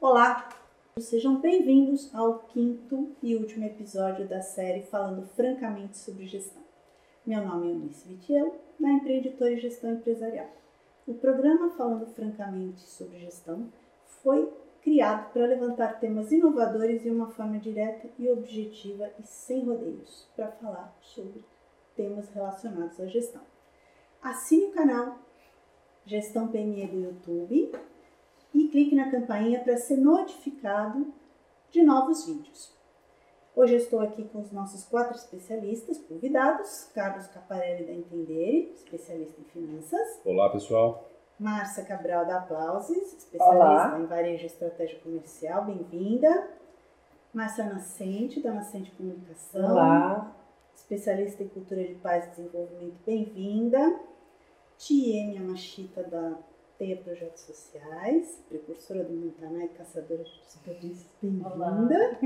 Olá, 0.00 0.48
sejam 1.00 1.40
bem-vindos 1.40 2.14
ao 2.14 2.38
quinto 2.38 3.16
e 3.20 3.34
último 3.34 3.64
episódio 3.64 4.28
da 4.28 4.40
série 4.40 4.82
Falando 4.82 5.26
Francamente 5.26 5.98
sobre 5.98 6.24
Gestão. 6.24 6.62
Meu 7.26 7.44
nome 7.44 7.66
é 7.66 7.70
Eunice 7.72 8.06
Vitiello, 8.06 8.54
da 8.78 8.90
Empreendedora 8.90 9.50
e 9.50 9.58
Gestão 9.58 9.94
Empresarial. 9.94 10.46
O 11.04 11.14
programa 11.14 11.70
Falando 11.70 12.06
Francamente 12.14 12.82
sobre 12.82 13.18
Gestão 13.18 13.72
foi 14.22 14.48
criado 14.82 15.32
para 15.32 15.46
levantar 15.46 15.98
temas 15.98 16.30
inovadores 16.30 17.02
de 17.02 17.10
uma 17.10 17.30
forma 17.30 17.58
direta 17.58 18.08
e 18.20 18.30
objetiva 18.30 19.10
e 19.18 19.26
sem 19.26 19.64
rodeios, 19.64 20.28
para 20.36 20.52
falar 20.52 20.96
sobre 21.00 21.44
temas 21.96 22.28
relacionados 22.28 23.00
à 23.00 23.06
gestão. 23.06 23.42
Assine 24.22 24.66
o 24.66 24.72
canal 24.72 25.18
Gestão 26.06 26.46
PME 26.46 26.86
do 26.86 27.00
YouTube 27.00 27.72
e 28.54 28.68
clique 28.68 28.94
na 28.94 29.10
campainha 29.10 29.60
para 29.60 29.76
ser 29.76 29.96
notificado 29.96 31.12
de 31.70 31.82
novos 31.82 32.26
vídeos. 32.26 32.76
Hoje 33.54 33.74
eu 33.74 33.78
estou 33.78 34.00
aqui 34.00 34.24
com 34.24 34.40
os 34.40 34.52
nossos 34.52 34.84
quatro 34.84 35.16
especialistas 35.16 35.98
convidados: 35.98 36.90
Carlos 36.94 37.26
Caparelli 37.26 37.86
da 37.86 37.92
Entender, 37.92 38.72
especialista 38.74 39.40
em 39.40 39.44
finanças. 39.44 40.20
Olá, 40.24 40.48
pessoal. 40.50 41.08
Márcia 41.38 41.84
Cabral 41.84 42.26
da 42.26 42.38
Aplausos, 42.38 42.96
especialista 43.14 43.56
Olá. 43.56 43.98
em 44.00 44.06
varejo 44.06 44.42
e 44.42 44.46
estratégia 44.46 44.98
comercial, 45.00 45.64
bem-vinda. 45.64 46.50
Márcia 47.32 47.64
Nascente, 47.64 48.40
da 48.40 48.52
Nascente 48.52 48.90
Comunicação. 48.92 49.72
Olá. 49.72 50.34
Especialista 50.74 51.42
em 51.42 51.48
cultura 51.48 51.84
de 51.84 51.94
paz 51.96 52.26
e 52.26 52.30
desenvolvimento, 52.30 52.96
bem-vinda. 53.04 54.00
Tiene 54.78 55.34
Yamashita, 55.34 56.04
da 56.04 56.38
Teia 56.78 56.96
Projetos 56.96 57.42
Sociais, 57.42 58.40
precursora 58.48 59.02
do 59.02 59.12
Montanã 59.12 59.64
e 59.64 59.68
caçadora 59.70 60.22
de 60.22 60.30
desperdícios, 60.38 61.10
bem-vinda. 61.20 62.20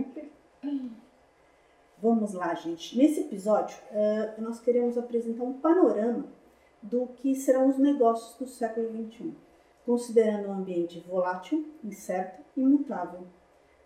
Vamos 2.03 2.35
lá, 2.35 2.55
gente. 2.55 2.99
Nesse 2.99 3.21
episódio, 3.21 3.75
uh, 3.91 4.43
nós 4.43 4.61
queremos 4.61 4.99
apresentar 4.99 5.43
um 5.45 5.55
panorama 5.55 6.27
do 6.83 7.07
que 7.07 7.35
serão 7.35 7.71
os 7.71 7.79
negócios 7.79 8.37
do 8.37 8.47
século 8.47 8.91
XXI, 8.91 9.33
considerando 9.87 10.49
um 10.49 10.53
ambiente 10.53 11.01
volátil, 11.01 11.73
incerto 11.83 12.43
e 12.55 12.61
mutável, 12.63 13.27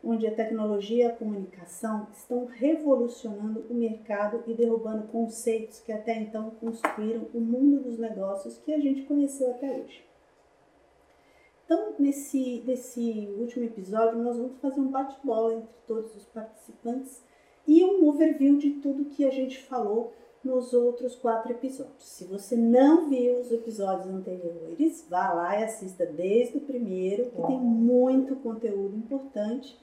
onde 0.03 0.27
a 0.27 0.35
tecnologia 0.35 1.05
e 1.05 1.07
a 1.07 1.15
comunicação 1.15 2.09
estão 2.13 2.45
revolucionando 2.45 3.65
o 3.71 3.75
mercado 3.75 4.43
e 4.49 4.53
derrubando 4.53 5.07
conceitos 5.07 5.79
que 5.79 5.93
até 5.93 6.19
então 6.19 6.51
construíram 6.59 7.29
o 7.33 7.39
mundo 7.39 7.85
dos 7.85 8.01
negócios 8.01 8.59
que 8.59 8.75
a 8.75 8.81
gente 8.81 9.03
conheceu 9.03 9.53
até 9.53 9.71
hoje. 9.71 10.16
Então, 11.67 11.95
nesse, 11.99 12.63
nesse 12.65 13.29
último 13.37 13.65
episódio, 13.65 14.23
nós 14.23 14.37
vamos 14.37 14.57
fazer 14.61 14.81
um 14.81 14.89
bate-bola 14.89 15.55
entre 15.55 15.75
todos 15.85 16.15
os 16.15 16.25
participantes 16.27 17.21
e 17.67 17.85
um 17.85 18.07
overview 18.07 18.57
de 18.57 18.71
tudo 18.75 19.07
que 19.07 19.25
a 19.25 19.31
gente 19.31 19.61
falou 19.65 20.15
nos 20.45 20.73
outros 20.73 21.17
quatro 21.17 21.51
episódios. 21.51 22.05
Se 22.05 22.25
você 22.25 22.55
não 22.57 23.09
viu 23.09 23.41
os 23.41 23.51
episódios 23.51 24.07
anteriores, 24.07 25.05
vá 25.11 25.33
lá 25.33 25.59
e 25.59 25.65
assista 25.65 26.07
desde 26.07 26.59
o 26.59 26.61
primeiro, 26.61 27.31
que 27.31 27.43
tem 27.43 27.59
muito 27.59 28.37
conteúdo 28.37 28.97
importante 28.97 29.77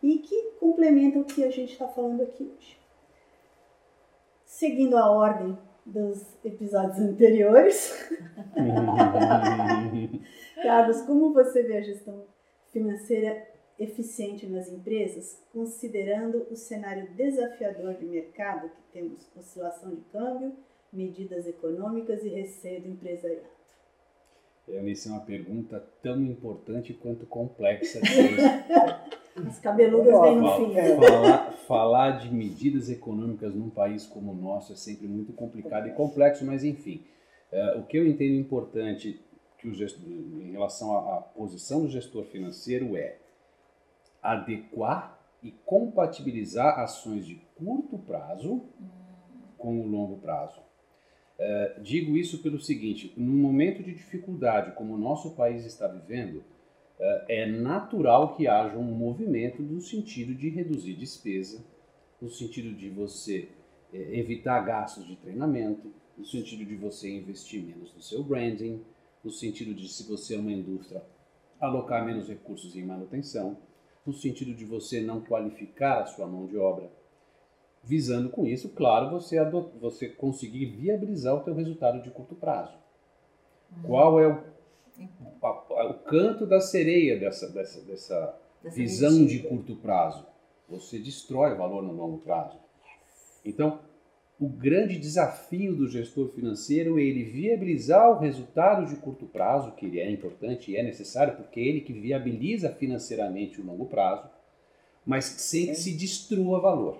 e 0.00 0.18
que 0.18 0.52
complementa 0.60 1.18
o 1.18 1.24
que 1.24 1.42
a 1.42 1.50
gente 1.50 1.72
está 1.72 1.88
falando 1.88 2.22
aqui 2.22 2.44
hoje. 2.44 2.78
Seguindo 4.44 4.96
a 4.96 5.10
ordem 5.10 5.58
dos 5.84 6.24
episódios 6.44 7.00
anteriores, 7.00 8.08
Carlos, 10.62 11.02
como 11.02 11.32
você 11.32 11.62
vê 11.62 11.78
a 11.78 11.82
gestão 11.82 12.24
financeira 12.72 13.46
eficiente 13.78 14.46
nas 14.46 14.68
empresas, 14.68 15.42
considerando 15.52 16.46
o 16.50 16.56
cenário 16.56 17.08
desafiador 17.14 17.94
de 17.94 18.04
mercado 18.04 18.68
que 18.68 18.92
temos 18.92 19.28
oscilação 19.36 19.94
de 19.94 20.00
câmbio, 20.12 20.52
medidas 20.92 21.46
econômicas 21.46 22.22
e 22.24 22.28
receio 22.28 22.82
do 22.82 22.88
empresariado? 22.88 23.54
Eunice, 24.68 25.08
é 25.08 25.12
uma 25.12 25.20
pergunta 25.20 25.84
tão 26.02 26.22
importante 26.22 26.94
quanto 26.94 27.26
complexa. 27.26 28.00
As 29.46 29.58
cabeludas 29.58 30.20
vêm 30.20 30.36
no 30.36 30.56
fim. 30.56 30.74
Falar, 30.74 31.52
falar 31.66 32.10
de 32.18 32.32
medidas 32.32 32.88
econômicas 32.88 33.52
num 33.52 33.68
país 33.68 34.06
como 34.06 34.32
o 34.32 34.34
nosso 34.34 34.72
é 34.72 34.76
sempre 34.76 35.08
muito 35.08 35.32
complicado 35.32 35.88
e 35.88 35.92
complexo, 35.92 36.44
mas 36.46 36.62
enfim. 36.64 37.04
Uh, 37.52 37.80
o 37.80 37.82
que 37.84 37.96
eu 37.96 38.06
entendo 38.06 38.34
importante 38.34 39.20
que 39.64 39.68
o 39.70 39.74
gestor, 39.74 40.06
em 40.06 40.52
relação 40.52 40.94
à, 40.94 41.16
à 41.16 41.20
posição 41.22 41.80
do 41.80 41.88
gestor 41.88 42.24
financeiro 42.26 42.98
é 42.98 43.16
adequar 44.22 45.18
e 45.42 45.52
compatibilizar 45.64 46.78
ações 46.78 47.24
de 47.24 47.36
curto 47.56 47.98
prazo 47.98 48.62
com 49.56 49.80
o 49.80 49.86
longo 49.86 50.18
prazo. 50.18 50.60
Uh, 50.60 51.80
digo 51.80 52.14
isso 52.14 52.42
pelo 52.42 52.60
seguinte: 52.60 53.14
num 53.16 53.36
momento 53.36 53.82
de 53.82 53.94
dificuldade 53.94 54.72
como 54.72 54.94
o 54.94 54.98
nosso 54.98 55.34
país 55.34 55.64
está 55.64 55.88
vivendo, 55.88 56.36
uh, 56.36 57.24
é 57.26 57.46
natural 57.46 58.36
que 58.36 58.46
haja 58.46 58.76
um 58.76 58.94
movimento 58.94 59.62
no 59.62 59.80
sentido 59.80 60.34
de 60.34 60.50
reduzir 60.50 60.92
despesa, 60.92 61.64
no 62.20 62.28
sentido 62.28 62.74
de 62.74 62.90
você 62.90 63.48
uh, 63.92 63.96
evitar 63.96 64.60
gastos 64.60 65.06
de 65.06 65.16
treinamento, 65.16 65.90
no 66.18 66.24
sentido 66.26 66.66
de 66.66 66.76
você 66.76 67.10
investir 67.10 67.62
menos 67.62 67.94
no 67.94 68.02
seu 68.02 68.22
branding, 68.22 68.84
no 69.24 69.30
sentido 69.30 69.74
de, 69.74 69.88
se 69.88 70.06
você 70.06 70.34
é 70.34 70.38
uma 70.38 70.52
indústria, 70.52 71.02
alocar 71.58 72.04
menos 72.04 72.28
recursos 72.28 72.76
em 72.76 72.84
manutenção 72.84 73.56
no 74.04 74.12
sentido 74.12 74.52
de 74.54 74.64
você 74.64 75.00
não 75.00 75.22
qualificar 75.22 76.02
a 76.02 76.06
sua 76.06 76.26
mão 76.26 76.46
de 76.46 76.58
obra, 76.58 76.90
visando 77.82 78.28
com 78.28 78.46
isso, 78.46 78.68
claro, 78.70 79.10
você, 79.10 79.42
você 79.80 80.08
conseguir 80.08 80.66
viabilizar 80.66 81.34
o 81.34 81.40
teu 81.40 81.54
resultado 81.54 82.02
de 82.02 82.10
curto 82.10 82.34
prazo. 82.34 82.76
Uhum. 83.76 83.82
Qual 83.84 84.20
é 84.20 84.28
o, 84.28 84.42
a, 85.42 85.48
a, 85.48 85.90
o 85.90 85.94
canto 86.00 86.46
da 86.46 86.60
sereia 86.60 87.18
dessa, 87.18 87.48
dessa, 87.50 87.80
dessa, 87.82 88.38
dessa 88.62 88.76
visão 88.76 89.24
de 89.24 89.40
curto 89.40 89.76
prazo? 89.76 90.26
Você 90.68 90.98
destrói 90.98 91.54
valor 91.54 91.82
no 91.82 91.92
longo 91.92 92.18
prazo. 92.18 92.58
Então, 93.44 93.80
o 94.44 94.48
grande 94.48 94.98
desafio 94.98 95.74
do 95.74 95.88
gestor 95.88 96.28
financeiro 96.28 96.98
é 96.98 97.02
ele 97.02 97.24
viabilizar 97.24 98.10
o 98.10 98.18
resultado 98.18 98.84
de 98.84 98.96
curto 98.96 99.24
prazo, 99.24 99.72
que 99.72 99.86
ele 99.86 99.98
é 99.98 100.10
importante 100.10 100.70
e 100.70 100.76
é 100.76 100.82
necessário, 100.82 101.34
porque 101.34 101.58
é 101.58 101.62
ele 101.62 101.80
que 101.80 101.94
viabiliza 101.94 102.68
financeiramente 102.68 103.58
o 103.58 103.64
longo 103.64 103.86
prazo, 103.86 104.28
mas 105.06 105.24
sem 105.24 105.68
que 105.68 105.76
se 105.76 105.96
destrua 105.96 106.60
valor. 106.60 106.98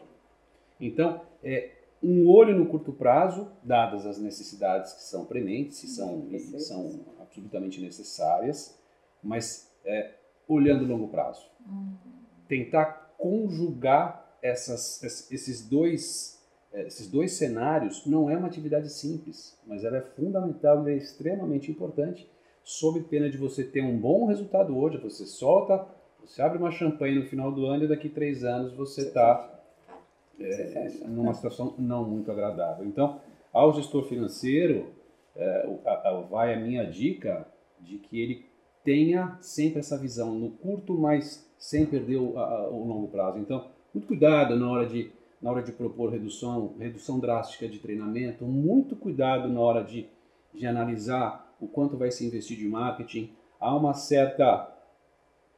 Então, 0.80 1.20
é 1.42 1.72
um 2.02 2.26
olho 2.26 2.56
no 2.56 2.64
curto 2.64 2.94
prazo, 2.94 3.50
dadas 3.62 4.06
as 4.06 4.18
necessidades 4.18 4.94
que 4.94 5.02
são 5.02 5.26
prementes, 5.26 5.82
que 5.82 5.86
são, 5.86 6.26
são 6.58 7.00
absolutamente 7.20 7.78
necessárias, 7.78 8.74
mas 9.22 9.70
é, 9.84 10.14
olhando 10.48 10.84
o 10.84 10.88
longo 10.88 11.08
prazo. 11.08 11.46
Uhum. 11.68 11.94
Tentar 12.48 13.14
conjugar 13.18 14.38
essas, 14.40 15.30
esses 15.30 15.68
dois 15.68 16.33
esses 16.82 17.08
dois 17.08 17.32
cenários 17.32 18.04
não 18.06 18.28
é 18.28 18.36
uma 18.36 18.48
atividade 18.48 18.90
simples, 18.90 19.56
mas 19.66 19.84
ela 19.84 19.98
é 19.98 20.02
fundamental 20.02 20.86
e 20.88 20.92
é 20.92 20.96
extremamente 20.96 21.70
importante, 21.70 22.28
sob 22.64 23.00
pena 23.02 23.30
de 23.30 23.36
você 23.36 23.62
ter 23.62 23.82
um 23.82 23.96
bom 23.96 24.26
resultado 24.26 24.76
hoje, 24.76 24.98
você 24.98 25.24
solta, 25.24 25.86
você 26.24 26.42
abre 26.42 26.58
uma 26.58 26.70
champanhe 26.70 27.14
no 27.14 27.26
final 27.26 27.52
do 27.52 27.66
ano 27.66 27.84
e 27.84 27.88
daqui 27.88 28.08
a 28.08 28.10
três 28.10 28.44
anos 28.44 28.72
você 28.72 29.02
está 29.02 29.50
é, 30.40 30.90
numa 31.06 31.34
situação 31.34 31.74
não 31.78 32.04
muito 32.04 32.32
agradável. 32.32 32.84
Então, 32.86 33.20
ao 33.52 33.72
gestor 33.72 34.04
financeiro, 34.04 34.88
é, 35.36 35.68
vai 36.30 36.54
a 36.54 36.58
minha 36.58 36.84
dica 36.84 37.46
de 37.78 37.98
que 37.98 38.20
ele 38.20 38.46
tenha 38.82 39.38
sempre 39.40 39.80
essa 39.80 39.96
visão 39.98 40.34
no 40.34 40.50
curto, 40.50 40.94
mas 40.94 41.48
sem 41.58 41.86
perder 41.86 42.16
o, 42.16 42.38
a, 42.38 42.68
o 42.68 42.86
longo 42.86 43.08
prazo. 43.08 43.38
Então, 43.38 43.68
muito 43.92 44.06
cuidado 44.08 44.56
na 44.56 44.70
hora 44.70 44.86
de 44.86 45.10
na 45.44 45.50
hora 45.50 45.62
de 45.62 45.72
propor 45.72 46.10
redução, 46.10 46.74
redução 46.78 47.20
drástica 47.20 47.68
de 47.68 47.78
treinamento, 47.78 48.46
muito 48.46 48.96
cuidado 48.96 49.46
na 49.46 49.60
hora 49.60 49.84
de, 49.84 50.06
de 50.54 50.66
analisar 50.66 51.54
o 51.60 51.68
quanto 51.68 51.98
vai 51.98 52.10
se 52.10 52.24
investir 52.26 52.56
de 52.56 52.66
marketing. 52.66 53.30
Há 53.60 53.76
uma 53.76 53.92
certa 53.92 54.74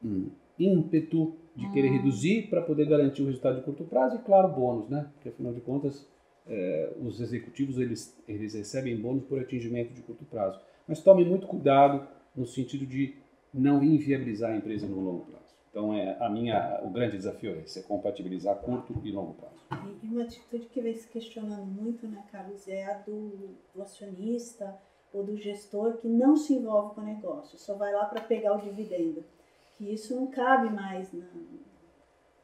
hum, 0.05 0.31
ímpeto 0.59 1.37
de 1.55 1.71
querer 1.71 1.91
hum. 1.91 1.99
reduzir 1.99 2.49
para 2.51 2.63
poder 2.63 2.89
garantir 2.89 3.23
o 3.23 3.27
resultado 3.27 3.59
de 3.59 3.63
curto 3.63 3.85
prazo 3.85 4.17
e, 4.17 4.19
claro, 4.19 4.49
bônus, 4.49 4.89
né? 4.89 5.09
Porque, 5.15 5.29
afinal 5.29 5.53
de 5.53 5.61
contas, 5.61 6.05
é, 6.49 6.93
os 7.01 7.21
executivos 7.21 7.79
eles, 7.79 8.21
eles 8.27 8.55
recebem 8.55 9.01
bônus 9.01 9.23
por 9.27 9.39
atingimento 9.39 9.95
de 9.95 10.03
curto 10.03 10.25
prazo. 10.25 10.59
Mas 10.89 11.01
tome 11.01 11.25
muito 11.25 11.47
cuidado 11.47 12.09
no 12.35 12.45
sentido 12.45 12.85
de 12.85 13.15
não 13.55 13.85
inviabilizar 13.85 14.51
a 14.51 14.57
empresa 14.57 14.85
no 14.85 14.99
longo 14.99 15.27
prazo. 15.27 15.46
Então, 15.77 15.93
é, 15.93 16.17
a 16.19 16.31
minha, 16.31 16.81
o 16.83 16.89
grande 16.89 17.19
desafio 17.19 17.55
é 17.55 17.59
esse, 17.59 17.81
é 17.81 17.83
compatibilizar 17.83 18.57
curto 18.63 18.99
e 19.05 19.13
longo 19.13 19.35
prazo. 19.35 19.63
E 20.03 20.07
uma 20.07 20.23
atitude 20.23 20.69
que 20.69 20.81
vem 20.81 20.95
se 20.95 21.07
questionando 21.07 21.67
muito, 21.67 22.09
né, 22.09 22.25
Carlos, 22.33 22.67
é 22.67 22.87
a 22.87 22.95
do, 22.95 23.55
do 23.75 23.83
acionista 23.83 24.75
ou 25.13 25.23
do 25.23 25.37
gestor 25.37 25.99
que 25.99 26.09
não 26.09 26.35
se 26.35 26.55
envolve 26.55 26.95
com 26.95 27.03
o 27.03 27.05
negócio, 27.05 27.59
só 27.59 27.75
vai 27.75 27.93
lá 27.93 28.07
para 28.07 28.23
pegar 28.23 28.55
o 28.55 28.63
dividendo. 28.63 29.23
que 29.77 29.93
isso 29.93 30.17
não 30.17 30.29
cabe 30.29 30.71
mais 30.71 31.13
na, 31.13 31.27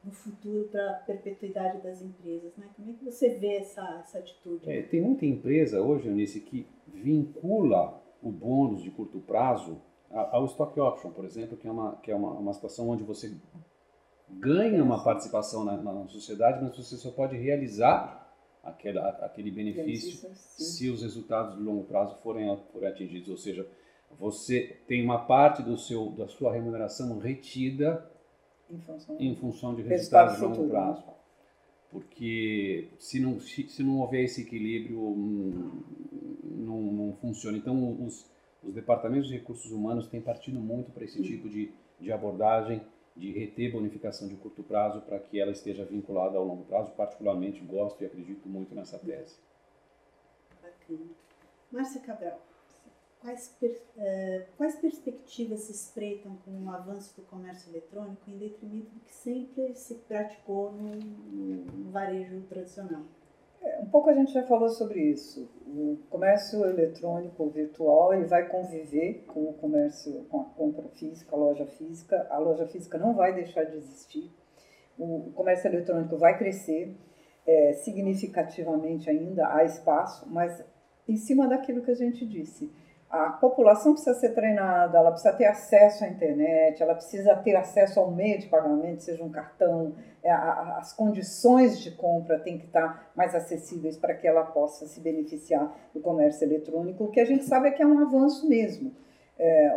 no 0.05 0.13
futuro 0.13 0.69
para 0.69 0.91
a 0.91 0.95
perpetuidade 0.97 1.81
das 1.81 2.03
empresas. 2.03 2.55
Né? 2.59 2.67
Como 2.77 2.91
é 2.91 2.93
que 2.93 3.03
você 3.03 3.31
vê 3.31 3.57
essa, 3.57 4.01
essa 4.01 4.19
atitude? 4.19 4.71
É, 4.71 4.83
tem 4.83 5.01
muita 5.01 5.25
empresa 5.25 5.81
hoje, 5.81 6.07
Eunice, 6.07 6.39
que 6.39 6.67
vincula 6.87 7.99
o 8.23 8.31
bônus 8.31 8.83
de 8.83 8.91
curto 8.91 9.21
prazo 9.21 9.81
ao 10.13 10.45
stock 10.47 10.79
option, 10.79 11.11
por 11.11 11.25
exemplo, 11.25 11.57
que 11.57 11.67
é 11.67 11.71
uma, 11.71 11.97
que 11.97 12.11
é 12.11 12.15
uma, 12.15 12.31
uma 12.33 12.53
situação 12.53 12.89
onde 12.89 13.03
você 13.03 13.35
ganha 14.29 14.83
uma 14.83 15.03
participação 15.03 15.65
na, 15.65 15.77
na 15.77 16.09
sociedade, 16.09 16.63
mas 16.63 16.77
você 16.77 16.97
só 16.97 17.11
pode 17.11 17.37
realizar 17.37 18.23
aquele, 18.63 18.99
aquele 18.99 19.51
benefício 19.51 20.31
se 20.35 20.89
os 20.91 21.03
resultados 21.03 21.57
de 21.57 21.63
longo 21.63 21.85
prazo 21.85 22.17
forem, 22.23 22.57
forem 22.73 22.89
atingidos. 22.89 23.29
Ou 23.29 23.37
seja, 23.37 23.67
você 24.19 24.77
tem 24.87 25.05
uma 25.05 25.25
parte 25.25 25.63
do 25.63 25.77
seu, 25.77 26.11
da 26.11 26.29
sua 26.29 26.53
remuneração 26.53 27.19
retida 27.19 28.11
em 28.71 28.79
função, 28.81 29.17
em 29.19 29.35
função 29.35 29.75
de 29.75 29.83
resultados 29.83 30.37
de 30.37 30.43
longo 30.43 30.69
prazo. 30.69 31.05
Porque 31.91 32.89
se 32.99 33.21
não, 33.21 33.39
se 33.39 33.83
não 33.83 34.01
houver 34.01 34.25
esse 34.25 34.43
equilíbrio, 34.43 34.99
hum, 34.99 35.83
não, 36.43 36.81
não 36.81 37.13
funciona. 37.21 37.59
Então, 37.59 38.03
os, 38.07 38.32
os 38.63 38.75
departamentos 38.75 39.29
de 39.29 39.35
recursos 39.35 39.71
humanos 39.71 40.07
têm 40.07 40.21
partido 40.21 40.61
muito 40.61 40.91
para 40.93 41.05
esse 41.05 41.23
tipo 41.23 41.49
de, 41.49 41.73
de 41.99 42.13
abordagem 42.13 42.83
de 43.17 43.31
reter 43.31 43.73
bonificação 43.73 44.27
de 44.27 44.37
curto 44.37 44.63
prazo 44.63 45.03
para 45.03 45.19
que 45.19 45.39
ela 45.39 45.53
esteja 45.53 45.85
vinculada 45.85 46.39
ao 46.39 46.45
longo 46.45 46.65
prazo. 46.65 46.93
Particularmente 46.93 47.61
gosto 47.61 48.03
e 48.03 48.07
acredito 48.07 48.49
muito 48.49 48.75
nessa 48.75 48.99
tese. 48.99 49.37
Bacana. 50.63 51.11
Márcia 51.71 52.01
Cabral, 52.01 52.41
quais, 53.21 53.49
per, 53.59 53.71
uh, 53.97 54.47
quais 54.57 54.77
perspectivas 54.77 55.61
se 55.61 55.73
espreitam 55.73 56.37
com 56.45 56.51
o 56.65 56.71
avanço 56.71 57.19
do 57.19 57.27
comércio 57.27 57.71
eletrônico 57.71 58.31
em 58.31 58.37
detrimento 58.37 58.91
do 58.91 59.01
que 59.01 59.15
sempre 59.15 59.75
se 59.75 59.95
praticou 59.95 60.73
no, 60.73 60.95
no, 60.95 61.91
varejo 61.91 62.43
tradicional? 62.43 63.05
Um 63.81 63.87
pouco 63.87 64.11
a 64.11 64.15
gente 64.15 64.33
já 64.33 64.43
falou 64.43 64.69
sobre 64.69 65.01
isso. 65.01 65.49
O 65.67 65.99
comércio 66.11 66.65
eletrônico 66.65 67.49
virtual 67.51 68.13
ele 68.13 68.25
vai 68.25 68.49
conviver 68.49 69.25
com 69.27 69.45
o 69.45 69.55
comércio, 69.55 70.25
com 70.29 70.41
a 70.41 70.45
compra 70.45 70.89
física, 70.89 71.35
a 71.35 71.39
loja 71.39 71.67
física. 71.67 72.27
A 72.31 72.39
loja 72.39 72.67
física 72.67 72.99
não 72.99 73.15
vai 73.15 73.33
deixar 73.33 73.65
de 73.65 73.77
existir. 73.77 74.33
O 74.99 75.33
comércio 75.35 75.69
eletrônico 75.69 76.17
vai 76.17 76.37
crescer 76.37 76.97
é, 77.47 77.73
significativamente 77.73 79.09
ainda, 79.09 79.53
há 79.53 79.65
espaço, 79.65 80.29
mas 80.31 80.65
em 81.09 81.17
cima 81.17 81.49
daquilo 81.49 81.83
que 81.83 81.91
a 81.91 81.97
gente 81.97 82.27
disse 82.27 82.71
a 83.13 83.29
população 83.29 83.93
precisa 83.93 84.19
ser 84.19 84.31
treinada, 84.31 84.97
ela 84.97 85.11
precisa 85.11 85.35
ter 85.35 85.45
acesso 85.45 86.03
à 86.03 86.09
internet, 86.09 86.83
ela 86.83 86.95
precisa 86.95 87.37
ter 87.37 87.55
acesso 87.55 88.01
ao 88.01 88.11
meio 88.11 88.39
de 88.39 88.47
pagamento, 88.47 89.03
seja 89.03 89.23
um 89.23 89.31
cartão, 89.31 89.95
é, 90.23 90.31
as 90.31 90.95
condições 90.95 91.79
de 91.79 91.91
compra 91.91 92.39
têm 92.39 92.57
que 92.57 92.65
estar 92.65 93.13
mais 93.15 93.35
acessíveis 93.35 93.99
para 93.99 94.15
que 94.15 94.27
ela 94.27 94.45
possa 94.45 94.87
se 94.87 94.99
beneficiar 94.99 95.77
do 95.93 96.01
comércio 96.01 96.47
eletrônico, 96.47 97.05
o 97.05 97.11
que 97.11 97.21
a 97.21 97.27
gente 97.27 97.45
sabe 97.45 97.69
é 97.69 97.73
que 97.73 97.83
é 97.83 97.87
um 97.87 97.99
avanço 97.99 98.49
mesmo. 98.49 98.97
É, 99.39 99.77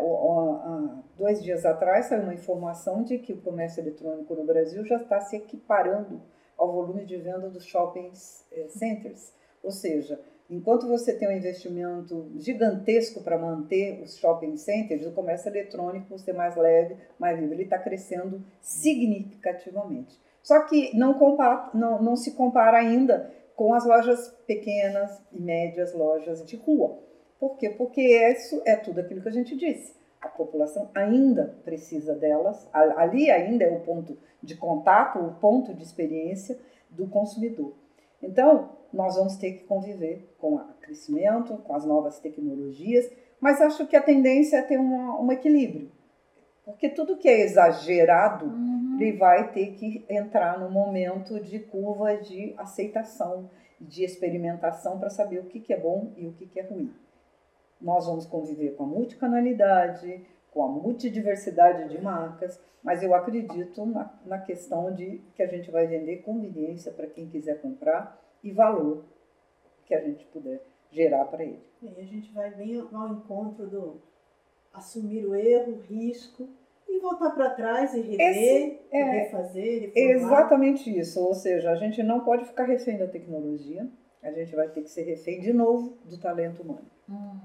dois 1.18 1.44
dias 1.44 1.66
atrás 1.66 2.06
saiu 2.06 2.24
uma 2.24 2.34
informação 2.34 3.04
de 3.04 3.18
que 3.18 3.34
o 3.34 3.42
comércio 3.42 3.81
eletrônico 3.81 4.34
no 4.34 4.46
Brasil 4.46 4.86
já 4.86 4.96
está 4.96 5.20
se 5.20 5.36
equiparando 5.36 6.22
ao 6.58 6.72
volume 6.72 7.04
de 7.04 7.18
venda 7.18 7.50
dos 7.50 7.66
shopping 7.66 8.12
é, 8.54 8.68
centers, 8.70 9.34
ou 9.62 9.72
seja, 9.72 10.22
Enquanto 10.50 10.88
você 10.88 11.13
tem 11.13 11.27
um 11.27 11.31
investimento 11.31 12.31
gigantesco 12.36 13.24
para 13.24 13.38
manter 13.38 14.00
os 14.03 14.18
shopping 14.18 14.56
centers, 14.57 15.06
o 15.06 15.12
comércio 15.12 15.50
eletrônico, 15.50 16.07
por 16.07 16.19
ser 16.19 16.33
mais 16.33 16.56
leve, 16.56 16.97
mais 17.18 17.39
livre, 17.39 17.56
ele 17.56 17.63
está 17.63 17.80
crescendo 17.80 18.44
significativamente. 18.62 20.19
Só 20.44 20.62
que 20.65 20.95
não, 20.95 21.15
compara, 21.15 21.71
não, 21.74 22.01
não 22.01 22.15
se 22.15 22.33
compara 22.33 22.77
ainda 22.77 23.33
com 23.56 23.74
as 23.74 23.86
lojas 23.86 24.30
pequenas 24.45 25.19
e 25.31 25.42
médias, 25.42 25.94
lojas 25.94 26.45
de 26.45 26.56
rua. 26.56 27.00
Por 27.39 27.57
quê? 27.57 27.69
Porque 27.69 28.01
isso 28.01 28.62
é 28.65 28.75
tudo 28.75 29.00
aquilo 29.00 29.21
que 29.21 29.30
a 29.30 29.33
gente 29.33 29.56
disse. 29.57 29.95
A 30.21 30.27
população 30.27 30.92
ainda 30.94 31.56
precisa 31.63 32.13
delas, 32.13 32.68
ali 32.71 33.31
ainda 33.31 33.63
é 33.63 33.71
o 33.71 33.80
ponto 33.80 34.18
de 34.42 34.56
contato, 34.56 35.19
o 35.19 35.33
ponto 35.36 35.74
de 35.74 35.83
experiência 35.83 36.57
do 36.89 37.07
consumidor. 37.07 37.74
Então, 38.22 38.70
nós 38.92 39.16
vamos 39.16 39.36
ter 39.36 39.54
que 39.54 39.64
conviver 39.66 40.34
com 40.40 40.56
o 40.56 40.60
crescimento, 40.82 41.58
com 41.58 41.76
as 41.76 41.86
novas 41.86 42.20
tecnologias, 42.20 43.12
mas 43.40 43.62
acho 43.62 43.86
que 43.88 43.96
a 43.96 44.02
tendência 44.02 44.58
é 44.58 44.62
ter 44.62 44.78
uma, 44.78 45.20
um 45.20 45.32
equilíbrio. 45.32 45.92
Porque 46.64 46.90
tudo 46.90 47.18
que 47.18 47.28
é 47.28 47.42
exagerado, 47.42 48.46
uhum. 48.46 48.98
ele 49.00 49.18
vai 49.18 49.52
ter 49.52 49.74
que 49.74 50.04
entrar 50.10 50.60
no 50.60 50.70
momento 50.70 51.40
de 51.40 51.60
curva 51.60 52.18
de 52.18 52.56
aceitação, 52.58 53.50
de 53.80 54.04
experimentação 54.04 54.98
para 54.98 55.10
saber 55.10 55.40
o 55.40 55.46
que, 55.46 55.60
que 55.60 55.74
é 55.74 55.80
bom 55.80 56.12
e 56.18 56.26
o 56.26 56.34
que, 56.34 56.48
que 56.48 56.60
é 56.60 56.64
ruim. 56.64 56.92
Nós 57.80 58.08
vamos 58.08 58.26
conviver 58.26 58.76
com 58.76 58.84
a 58.84 58.88
multicanalidade, 58.88 60.26
com 60.56 60.63
a 60.63 60.69
multidiversidade 60.69 61.90
de 61.90 62.02
marcas, 62.02 62.57
mas 62.81 63.04
eu 63.04 63.13
acredito 63.13 63.86
na, 63.86 64.10
na 64.25 64.40
questão 64.40 64.94
de 64.94 65.22
que 65.36 65.44
a 65.44 65.48
gente 65.48 65.69
vai 65.69 65.86
vender 65.86 66.22
conveniência 66.22 66.94
para 66.94 67.07
quem 67.07 67.28
quiser 67.28 67.62
comprar 67.62 68.18
e 68.42 68.54
valor 68.54 69.04
que 69.86 69.94
a 69.94 70.00
gente 70.00 70.25
puder 70.28 70.66
gerar 70.90 71.25
para 71.25 71.44
ele. 71.44 71.62
E 71.81 71.90
a 72.00 72.06
gente 72.06 72.31
vai 72.31 72.52
bem 72.52 72.80
ao 72.80 73.10
encontro 73.10 73.68
do 73.68 74.02
assumir 74.74 75.25
o 75.25 75.36
erro, 75.36 75.74
o 75.74 75.81
risco 75.81 76.48
e 76.88 77.00
voltar 77.00 77.31
para 77.31 77.50
trás 77.50 77.94
e 77.94 78.00
rever, 78.00 78.80
é, 78.92 79.00
e 79.00 79.04
refazer, 79.04 79.81
reformar. 79.94 80.12
Exatamente 80.12 80.98
isso, 80.98 81.22
ou 81.22 81.34
seja, 81.34 81.69
a 81.69 81.75
gente 81.75 82.02
não 82.02 82.22
pode 82.22 82.46
ficar 82.46 82.63
refém 82.63 82.98
da 82.98 83.07
tecnologia, 83.07 83.86
a 84.24 84.31
gente 84.31 84.56
vai 84.56 84.69
ter 84.69 84.84
que 84.84 84.90
ser 84.90 85.04
refém 85.04 85.42
de 85.42 85.52
novo 85.52 85.98
do 86.06 86.18
talento 86.18 86.62
humano. 86.62 86.90
Hum. 87.10 87.40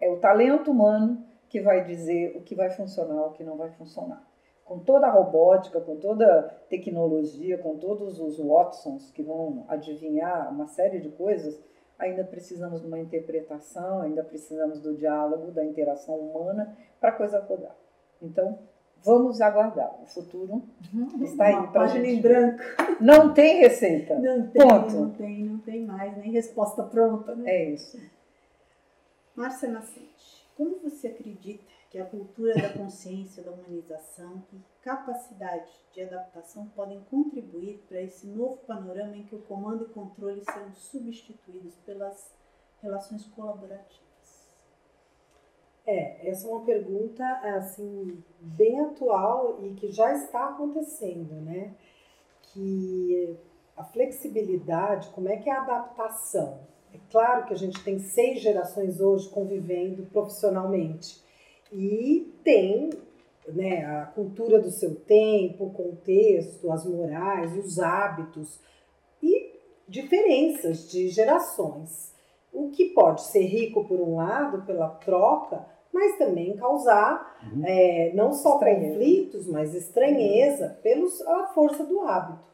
É 0.00 0.08
o 0.08 0.18
talento 0.18 0.70
humano 0.70 1.31
que 1.52 1.60
vai 1.60 1.84
dizer 1.84 2.34
o 2.34 2.40
que 2.40 2.54
vai 2.54 2.70
funcionar, 2.70 3.26
o 3.26 3.32
que 3.32 3.44
não 3.44 3.58
vai 3.58 3.70
funcionar. 3.72 4.26
Com 4.64 4.78
toda 4.78 5.06
a 5.06 5.10
robótica, 5.10 5.82
com 5.82 5.96
toda 5.96 6.26
a 6.26 6.42
tecnologia, 6.70 7.58
com 7.58 7.76
todos 7.76 8.18
os 8.18 8.38
Watsons 8.38 9.10
que 9.10 9.22
vão 9.22 9.66
adivinhar 9.68 10.50
uma 10.50 10.66
série 10.66 10.98
de 10.98 11.10
coisas, 11.10 11.60
ainda 11.98 12.24
precisamos 12.24 12.80
de 12.80 12.86
uma 12.86 12.98
interpretação, 12.98 14.00
ainda 14.00 14.24
precisamos 14.24 14.80
do 14.80 14.94
diálogo, 14.94 15.50
da 15.50 15.62
interação 15.62 16.14
humana 16.14 16.74
para 16.98 17.10
a 17.10 17.12
coisa 17.12 17.38
rodar. 17.40 17.76
Então, 18.22 18.58
vamos 19.04 19.42
aguardar. 19.42 19.94
O 20.02 20.06
futuro 20.06 20.62
uhum. 20.94 21.22
está 21.22 21.48
aí 21.48 21.54
para 21.54 21.66
página 21.66 22.06
gente. 22.06 22.18
em 22.18 22.22
branco. 22.22 22.62
Não 22.98 23.34
tem 23.34 23.60
receita. 23.60 24.18
Não 24.18 24.46
tem, 24.46 24.62
Ponto. 24.66 24.94
não 24.94 25.10
tem, 25.10 25.44
não 25.44 25.58
tem 25.58 25.84
mais, 25.84 26.16
nem 26.16 26.32
resposta 26.32 26.82
pronta. 26.82 27.34
Né? 27.34 27.50
É 27.50 27.70
isso. 27.72 28.00
Márcia 29.36 29.68
Nascente. 29.68 30.31
Como 30.56 30.78
você 30.80 31.08
acredita 31.08 31.64
que 31.90 31.98
a 31.98 32.06
cultura 32.06 32.54
da 32.54 32.72
consciência, 32.72 33.42
da 33.42 33.50
humanização 33.50 34.42
e 34.52 34.60
capacidade 34.82 35.70
de 35.92 36.02
adaptação 36.02 36.66
podem 36.74 37.00
contribuir 37.10 37.84
para 37.88 38.00
esse 38.00 38.26
novo 38.26 38.58
panorama 38.66 39.16
em 39.16 39.24
que 39.24 39.34
o 39.34 39.42
comando 39.42 39.84
e 39.84 39.92
controle 39.92 40.42
serão 40.44 40.72
substituídos 40.72 41.74
pelas 41.84 42.32
relações 42.82 43.26
colaborativas? 43.26 44.02
É, 45.86 46.28
essa 46.28 46.46
é 46.46 46.50
uma 46.50 46.64
pergunta 46.64 47.24
assim 47.56 48.22
bem 48.40 48.80
atual 48.80 49.64
e 49.64 49.74
que 49.74 49.90
já 49.90 50.12
está 50.12 50.50
acontecendo, 50.50 51.34
né? 51.42 51.74
Que 52.42 53.36
a 53.76 53.84
flexibilidade, 53.84 55.10
como 55.10 55.28
é 55.28 55.36
que 55.36 55.50
é 55.50 55.52
a 55.52 55.62
adaptação? 55.62 56.71
É 56.94 56.98
claro 57.10 57.46
que 57.46 57.54
a 57.54 57.56
gente 57.56 57.82
tem 57.82 57.98
seis 57.98 58.40
gerações 58.40 59.00
hoje 59.00 59.28
convivendo 59.28 60.04
profissionalmente 60.12 61.22
e 61.72 62.32
tem 62.44 62.90
né, 63.48 63.84
a 63.84 64.06
cultura 64.06 64.60
do 64.60 64.70
seu 64.70 64.94
tempo, 64.94 65.66
o 65.66 65.72
contexto, 65.72 66.70
as 66.70 66.84
morais, 66.84 67.56
os 67.56 67.78
hábitos 67.78 68.60
e 69.22 69.52
diferenças 69.88 70.90
de 70.90 71.08
gerações. 71.08 72.12
O 72.52 72.70
que 72.70 72.86
pode 72.90 73.22
ser 73.22 73.44
rico 73.44 73.84
por 73.84 73.98
um 74.00 74.16
lado 74.16 74.62
pela 74.66 74.88
troca, 74.88 75.66
mas 75.92 76.18
também 76.18 76.56
causar 76.56 77.38
uhum. 77.52 77.62
é, 77.64 78.12
não 78.14 78.32
só 78.32 78.54
estranheza. 78.54 78.88
conflitos, 78.88 79.46
mas 79.46 79.74
estranheza 79.74 80.78
pela 80.82 81.46
força 81.48 81.84
do 81.84 82.00
hábito. 82.02 82.52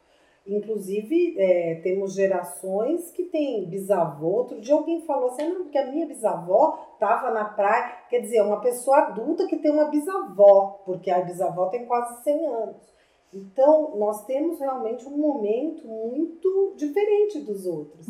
Inclusive, 0.48 1.34
é, 1.38 1.74
temos 1.82 2.14
gerações 2.14 3.10
que 3.10 3.24
têm 3.24 3.68
bisavô. 3.68 4.28
Outro 4.28 4.60
dia 4.60 4.74
alguém 4.74 5.02
falou 5.02 5.28
assim, 5.28 5.46
não, 5.46 5.64
porque 5.64 5.76
a 5.76 5.90
minha 5.90 6.06
bisavó 6.06 6.86
estava 6.94 7.30
na 7.30 7.44
praia. 7.44 7.98
Quer 8.08 8.20
dizer, 8.20 8.38
é 8.38 8.42
uma 8.42 8.60
pessoa 8.60 8.96
adulta 8.98 9.46
que 9.46 9.58
tem 9.58 9.70
uma 9.70 9.90
bisavó, 9.90 10.80
porque 10.86 11.10
a 11.10 11.20
bisavó 11.20 11.66
tem 11.66 11.84
quase 11.84 12.22
100 12.22 12.46
anos. 12.46 12.98
Então, 13.34 13.94
nós 13.96 14.24
temos 14.24 14.58
realmente 14.58 15.06
um 15.06 15.18
momento 15.18 15.86
muito 15.86 16.72
diferente 16.76 17.40
dos 17.40 17.66
outros. 17.66 18.06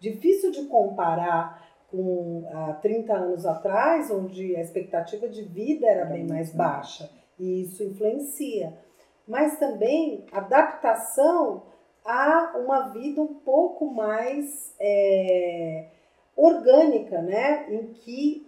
Difícil 0.00 0.50
de 0.50 0.64
comparar 0.64 1.62
com 1.90 2.48
há 2.50 2.72
30 2.72 3.12
anos 3.12 3.44
atrás, 3.44 4.10
onde 4.10 4.56
a 4.56 4.62
expectativa 4.62 5.28
de 5.28 5.42
vida 5.42 5.86
era 5.86 6.06
bem 6.06 6.26
mais 6.26 6.54
baixa. 6.54 7.10
e 7.38 7.64
isso 7.64 7.82
influencia. 7.84 8.72
Mas 9.28 9.58
também 9.58 10.24
adaptação 10.32 11.70
a 12.04 12.54
uma 12.56 12.88
vida 12.88 13.20
um 13.20 13.34
pouco 13.34 13.86
mais 13.86 14.74
é, 14.80 15.86
orgânica, 16.36 17.20
né? 17.22 17.66
Em 17.72 17.92
que 17.92 18.46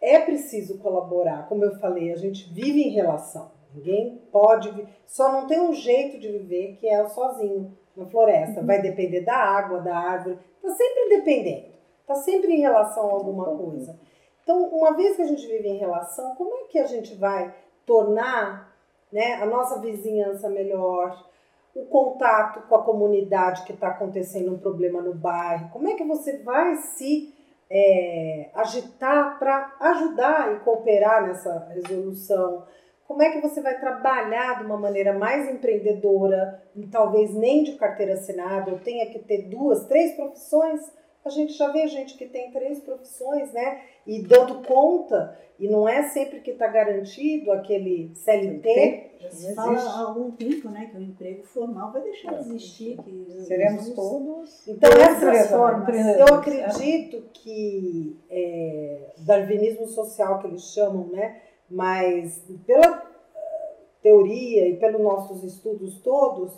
é 0.00 0.18
preciso 0.18 0.78
colaborar. 0.78 1.48
Como 1.48 1.64
eu 1.64 1.78
falei, 1.78 2.12
a 2.12 2.16
gente 2.16 2.52
vive 2.52 2.82
em 2.82 2.90
relação. 2.90 3.50
Ninguém 3.74 4.22
pode, 4.32 4.86
só 5.06 5.32
não 5.32 5.46
tem 5.46 5.60
um 5.60 5.72
jeito 5.72 6.18
de 6.18 6.30
viver 6.30 6.76
que 6.80 6.88
é 6.88 7.06
sozinho 7.08 7.76
na 7.96 8.06
floresta. 8.06 8.62
Vai 8.62 8.80
depender 8.80 9.20
da 9.20 9.36
água, 9.36 9.80
da 9.80 9.96
árvore. 9.96 10.38
Está 10.56 10.70
sempre 10.70 11.08
dependendo. 11.16 11.66
Está 12.00 12.14
sempre 12.14 12.52
em 12.52 12.60
relação 12.60 13.08
a 13.08 13.12
alguma 13.12 13.44
coisa. 13.56 13.98
Então, 14.42 14.64
uma 14.68 14.94
vez 14.94 15.16
que 15.16 15.22
a 15.22 15.26
gente 15.26 15.46
vive 15.46 15.68
em 15.68 15.78
relação, 15.78 16.34
como 16.36 16.54
é 16.54 16.68
que 16.68 16.78
a 16.78 16.86
gente 16.86 17.14
vai 17.16 17.52
tornar 17.84 18.72
né, 19.10 19.34
a 19.34 19.46
nossa 19.46 19.80
vizinhança 19.80 20.48
melhor? 20.48 21.28
O 21.76 21.84
contato 21.84 22.66
com 22.68 22.74
a 22.74 22.82
comunidade 22.82 23.64
que 23.64 23.72
está 23.72 23.88
acontecendo 23.88 24.54
um 24.54 24.58
problema 24.58 25.02
no 25.02 25.14
bairro? 25.14 25.68
Como 25.70 25.86
é 25.86 25.94
que 25.94 26.04
você 26.04 26.38
vai 26.38 26.74
se 26.76 27.34
é, 27.70 28.50
agitar 28.54 29.38
para 29.38 29.76
ajudar 29.80 30.54
e 30.54 30.60
cooperar 30.60 31.26
nessa 31.26 31.68
resolução? 31.74 32.64
Como 33.06 33.22
é 33.22 33.30
que 33.30 33.42
você 33.42 33.60
vai 33.60 33.78
trabalhar 33.78 34.58
de 34.58 34.64
uma 34.64 34.78
maneira 34.78 35.12
mais 35.12 35.50
empreendedora, 35.50 36.62
talvez 36.90 37.34
nem 37.34 37.62
de 37.62 37.76
carteira 37.76 38.14
assinada, 38.14 38.72
ou 38.72 38.78
tenha 38.78 39.10
que 39.10 39.18
ter 39.18 39.42
duas, 39.42 39.84
três 39.84 40.16
profissões? 40.16 40.80
A 41.26 41.30
gente 41.30 41.54
já 41.54 41.70
vê 41.72 41.86
gente 41.88 42.16
que 42.16 42.26
tem 42.26 42.50
três 42.52 42.80
profissões, 42.80 43.52
né? 43.52 43.82
E 44.06 44.22
dando 44.22 44.62
conta, 44.66 45.36
e 45.58 45.68
não 45.68 45.88
é 45.88 46.04
sempre 46.04 46.40
que 46.40 46.52
está 46.52 46.68
garantido 46.68 47.50
aquele 47.50 48.12
CLT. 48.14 49.10
Já 49.18 49.30
se 49.30 49.54
fala 49.54 49.78
há 49.78 50.00
algum 50.00 50.30
tempo, 50.30 50.68
né, 50.68 50.86
que 50.86 50.96
o 50.96 51.02
emprego 51.02 51.42
formal 51.42 51.92
vai 51.92 52.02
deixar 52.02 52.34
de 52.34 52.48
existir. 52.48 52.96
Que 53.02 53.42
Seremos 53.44 53.90
todos. 53.90 54.68
Então, 54.68 54.90
essas 54.92 55.50
formas, 55.50 56.18
eu 56.18 56.34
acredito 56.34 57.24
que 57.32 58.16
é, 58.30 59.10
darwinismo 59.18 59.88
social 59.88 60.38
que 60.38 60.46
eles 60.46 60.62
chamam, 60.72 61.08
né? 61.08 61.40
mas 61.68 62.44
pela 62.66 63.02
eh, 63.34 63.74
teoria 64.02 64.68
e 64.68 64.76
pelos 64.76 65.00
nossos 65.00 65.42
estudos 65.42 65.98
todos, 66.00 66.52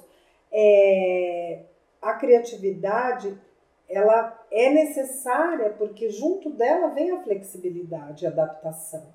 é, 0.53 1.63
a 2.01 2.15
criatividade 2.15 3.39
ela 3.88 4.38
é 4.50 4.71
necessária 4.71 5.71
porque 5.71 6.11
junto 6.11 6.50
dela 6.50 6.88
vem 6.88 7.11
a 7.11 7.23
flexibilidade, 7.23 8.26
a 8.26 8.30
adaptação. 8.30 9.07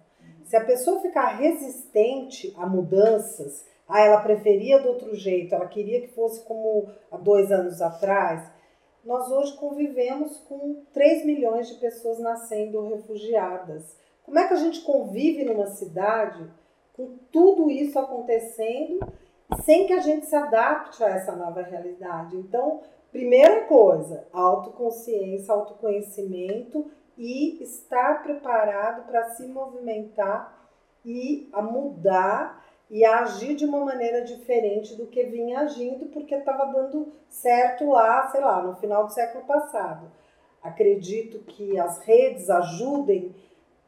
Se 0.46 0.56
a 0.56 0.66
pessoa 0.66 1.02
ficar 1.02 1.38
resistente 1.38 2.54
a 2.58 2.66
mudanças, 2.66 3.66
ah, 3.88 4.02
ela 4.02 4.22
preferia 4.22 4.80
do 4.80 4.90
outro 4.90 5.16
jeito, 5.16 5.54
ela 5.54 5.68
queria 5.68 6.02
que 6.02 6.08
fosse 6.08 6.44
como 6.46 6.90
há 7.12 7.18
dois 7.18 7.52
anos 7.52 7.82
atrás, 7.82 8.52
nós 9.04 9.30
hoje 9.30 9.58
convivemos 9.58 10.38
com 10.48 10.82
3 10.94 11.26
milhões 11.26 11.68
de 11.68 11.76
pessoas 11.76 12.20
nascendo 12.20 12.88
refugiadas. 12.88 13.98
Como 14.24 14.40
é 14.40 14.48
que 14.48 14.54
a 14.54 14.58
gente 14.58 14.82
convive 14.82 15.44
numa 15.44 15.68
cidade 15.68 16.50
com 16.94 17.18
tudo 17.32 17.70
isso 17.70 18.00
acontecendo 18.00 19.00
sem 19.66 19.86
que 19.86 19.94
a 19.94 20.00
gente 20.00 20.26
se 20.26 20.36
adapte 20.36 21.04
a 21.04 21.10
essa 21.10 21.36
nova 21.36 21.62
realidade? 21.62 22.38
Então, 22.38 22.82
primeira 23.14 23.62
coisa, 23.66 24.26
autoconsciência, 24.34 25.54
autoconhecimento 25.54 26.92
e 27.16 27.62
estar 27.64 28.24
preparado 28.24 29.06
para 29.06 29.36
se 29.36 29.46
movimentar 29.46 30.68
e 31.06 31.48
a 31.54 31.62
mudar 31.62 32.66
e 32.90 33.06
a 33.06 33.20
agir 33.20 33.56
de 33.56 33.66
uma 33.66 33.86
maneira 33.86 34.24
diferente 34.24 34.96
do 34.96 35.06
que 35.06 35.24
vinha 35.24 35.60
agindo, 35.60 36.08
porque 36.08 36.34
estava 36.34 36.66
dando 36.66 37.14
certo 37.30 37.90
lá, 37.90 38.28
sei 38.28 38.42
lá, 38.42 38.62
no 38.62 38.76
final 38.76 39.06
do 39.06 39.14
século 39.14 39.46
passado. 39.46 40.12
Acredito 40.62 41.40
que 41.40 41.80
as 41.80 42.00
redes 42.00 42.50
ajudem 42.50 43.34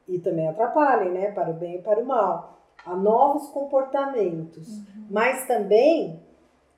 e 0.08 0.20
também 0.20 0.48
atrapalhem, 0.48 1.12
né, 1.12 1.32
para 1.32 1.50
o 1.50 1.54
bem 1.54 1.78
e 1.78 1.82
para 1.82 2.00
o 2.00 2.06
mal, 2.06 2.60
a 2.86 2.96
novos 2.96 3.48
comportamentos, 3.50 4.68
uhum. 4.68 5.08
mas 5.10 5.48
também 5.48 6.20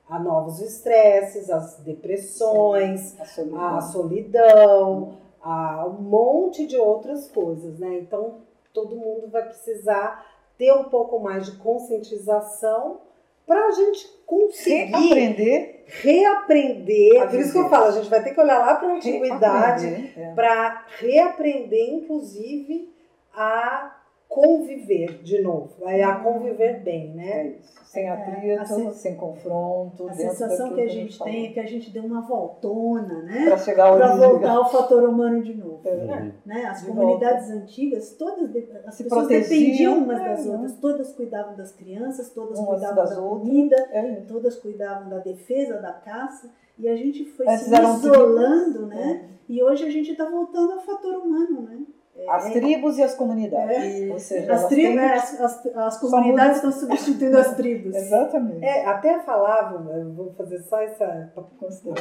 a 0.08 0.18
novos 0.18 0.60
estresses, 0.60 1.50
as 1.50 1.76
depressões, 1.80 3.18
a 3.20 3.24
solidão, 3.24 3.76
a, 3.76 3.80
solidão, 3.80 5.18
a 5.42 5.86
um 5.86 6.02
monte 6.02 6.66
de 6.66 6.76
outras 6.76 7.30
coisas, 7.30 7.78
né? 7.78 7.98
Então 7.98 8.36
todo 8.72 8.96
mundo 8.96 9.28
vai 9.28 9.44
precisar 9.44 10.26
ter 10.56 10.72
um 10.72 10.84
pouco 10.84 11.20
mais 11.20 11.46
de 11.46 11.52
conscientização 11.58 13.00
para 13.46 13.66
a 13.66 13.70
gente 13.70 14.06
conseguir 14.26 14.92
reaprender, 14.92 15.84
reaprender. 15.86 17.30
Por 17.30 17.40
isso 17.40 17.52
que 17.52 17.58
eu 17.58 17.68
falo, 17.68 17.86
a 17.86 17.92
gente 17.92 18.10
vai 18.10 18.22
ter 18.22 18.34
que 18.34 18.40
olhar 18.40 18.58
lá 18.58 18.74
para 18.74 18.88
a 18.88 18.96
antiguidade 18.96 20.12
é. 20.16 20.32
para 20.34 20.84
reaprender, 20.98 21.94
inclusive 21.94 22.92
a 23.32 23.97
conviver 24.28 25.22
de 25.22 25.40
novo, 25.40 25.88
é 25.88 26.02
a 26.02 26.16
conviver 26.16 26.82
bem, 26.82 27.14
né? 27.14 27.46
É. 27.46 27.78
Sem 27.84 28.04
é, 28.04 28.10
atrito, 28.10 28.92
sem 28.92 29.16
confronto. 29.16 30.06
A 30.08 30.12
sensação 30.12 30.74
que 30.74 30.82
a 30.82 30.86
gente 30.86 31.16
que 31.16 31.24
tem 31.24 31.46
é 31.46 31.52
que 31.52 31.58
a 31.58 31.66
gente 31.66 31.90
deu 31.90 32.04
uma 32.04 32.20
voltona, 32.20 33.22
né? 33.22 33.46
Para 33.46 33.56
chegar 33.56 33.86
ao 33.86 33.96
Para 33.96 34.14
voltar 34.14 34.56
ao 34.56 34.70
fator 34.70 35.08
humano 35.08 35.42
de 35.42 35.54
novo. 35.54 35.80
É. 35.88 36.32
Né? 36.44 36.66
As 36.66 36.82
de 36.82 36.88
comunidades 36.88 37.48
volta. 37.48 37.62
antigas, 37.62 38.14
todas 38.18 38.50
as 38.84 38.94
Se 38.94 39.04
pessoas 39.04 39.28
dependiam 39.28 39.98
umas 39.98 40.22
das 40.22 40.46
é, 40.46 40.50
outras, 40.50 40.74
todas 40.76 41.12
cuidavam 41.14 41.56
das 41.56 41.72
crianças, 41.72 42.28
todas 42.28 42.58
umas 42.58 42.80
cuidavam 42.80 43.04
da 43.06 43.16
comida, 43.16 43.76
é. 43.90 44.16
todas 44.28 44.56
cuidavam 44.56 45.08
da 45.08 45.18
defesa, 45.18 45.80
da 45.80 45.92
caça. 45.92 46.50
E 46.78 46.86
a 46.86 46.94
gente 46.94 47.24
foi 47.24 47.48
se 47.56 47.74
isolando, 47.74 48.86
né? 48.86 49.30
E 49.48 49.62
hoje 49.62 49.86
a 49.86 49.90
gente 49.90 50.12
está 50.12 50.28
voltando 50.28 50.74
ao 50.74 50.80
fator 50.80 51.16
humano, 51.16 51.62
né? 51.62 51.80
As 52.26 52.46
é. 52.46 52.50
tribos 52.50 52.98
e 52.98 53.02
as 53.02 53.14
comunidades. 53.14 54.02
É. 54.02 54.12
Ou 54.12 54.18
seja, 54.18 54.52
as, 54.52 54.66
tribos, 54.66 54.96
têm... 54.96 55.10
as, 55.10 55.40
as, 55.40 55.66
as, 55.76 55.98
comunidades 56.00 56.56
estão 56.56 56.72
substituindo 56.72 57.38
as 57.38 57.54
tribos. 57.54 57.94
Exatamente. 57.96 58.64
É, 58.64 58.86
até 58.86 59.20
falavam, 59.20 60.14
vou 60.14 60.32
fazer 60.32 60.60
só 60.62 60.80
essa 60.80 61.32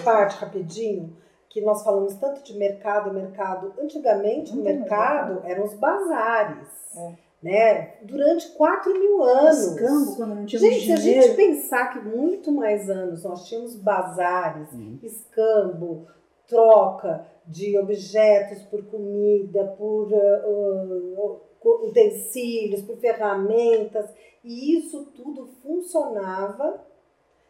parte 0.03 0.37
rapidinho, 0.37 1.15
que 1.49 1.61
nós 1.61 1.83
falamos 1.83 2.15
tanto 2.15 2.43
de 2.43 2.57
mercado, 2.57 3.13
mercado. 3.13 3.73
Antigamente, 3.79 4.53
o 4.53 4.63
mercado 4.63 5.41
eram 5.45 5.65
os 5.65 5.73
bazares. 5.75 6.67
É. 6.95 7.27
Né? 7.41 7.93
Durante 8.01 8.49
4 8.53 8.93
mil 8.93 9.23
anos. 9.23 9.59
Escambo, 9.59 10.15
quando 10.15 10.35
não 10.35 10.47
gente, 10.47 10.85
se 10.85 10.91
a 10.91 10.95
gente 10.95 11.35
pensar 11.35 11.93
que 11.93 11.99
muito 11.99 12.51
mais 12.51 12.89
anos 12.89 13.23
nós 13.23 13.47
tínhamos 13.47 13.75
bazares, 13.75 14.71
uhum. 14.73 14.97
escambo, 15.03 16.07
troca 16.47 17.25
de 17.45 17.77
objetos 17.77 18.63
por 18.63 18.85
comida, 18.85 19.75
por 19.77 20.11
uh, 20.11 21.41
uh, 21.63 21.87
utensílios, 21.87 22.81
por 22.81 22.97
ferramentas, 22.97 24.09
e 24.43 24.77
isso 24.77 25.05
tudo 25.15 25.47
funcionava 25.61 26.85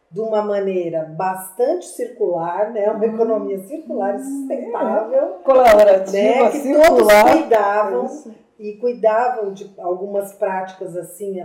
de 0.09 0.21
uma 0.21 0.41
maneira 0.41 1.03
bastante 1.03 1.85
circular, 1.85 2.71
né? 2.71 2.89
Uma 2.89 3.05
economia 3.05 3.59
circular 3.59 4.15
e 4.15 4.19
sustentável, 4.19 5.27
colaborativa, 5.43 6.43
né? 6.43 6.51
que 6.51 6.57
circular. 6.57 7.25
todos 7.25 7.31
cuidavam 7.31 8.05
isso. 8.05 8.35
e 8.57 8.73
cuidavam 8.77 9.51
de 9.51 9.73
algumas 9.77 10.33
práticas 10.33 10.95
assim, 10.95 11.41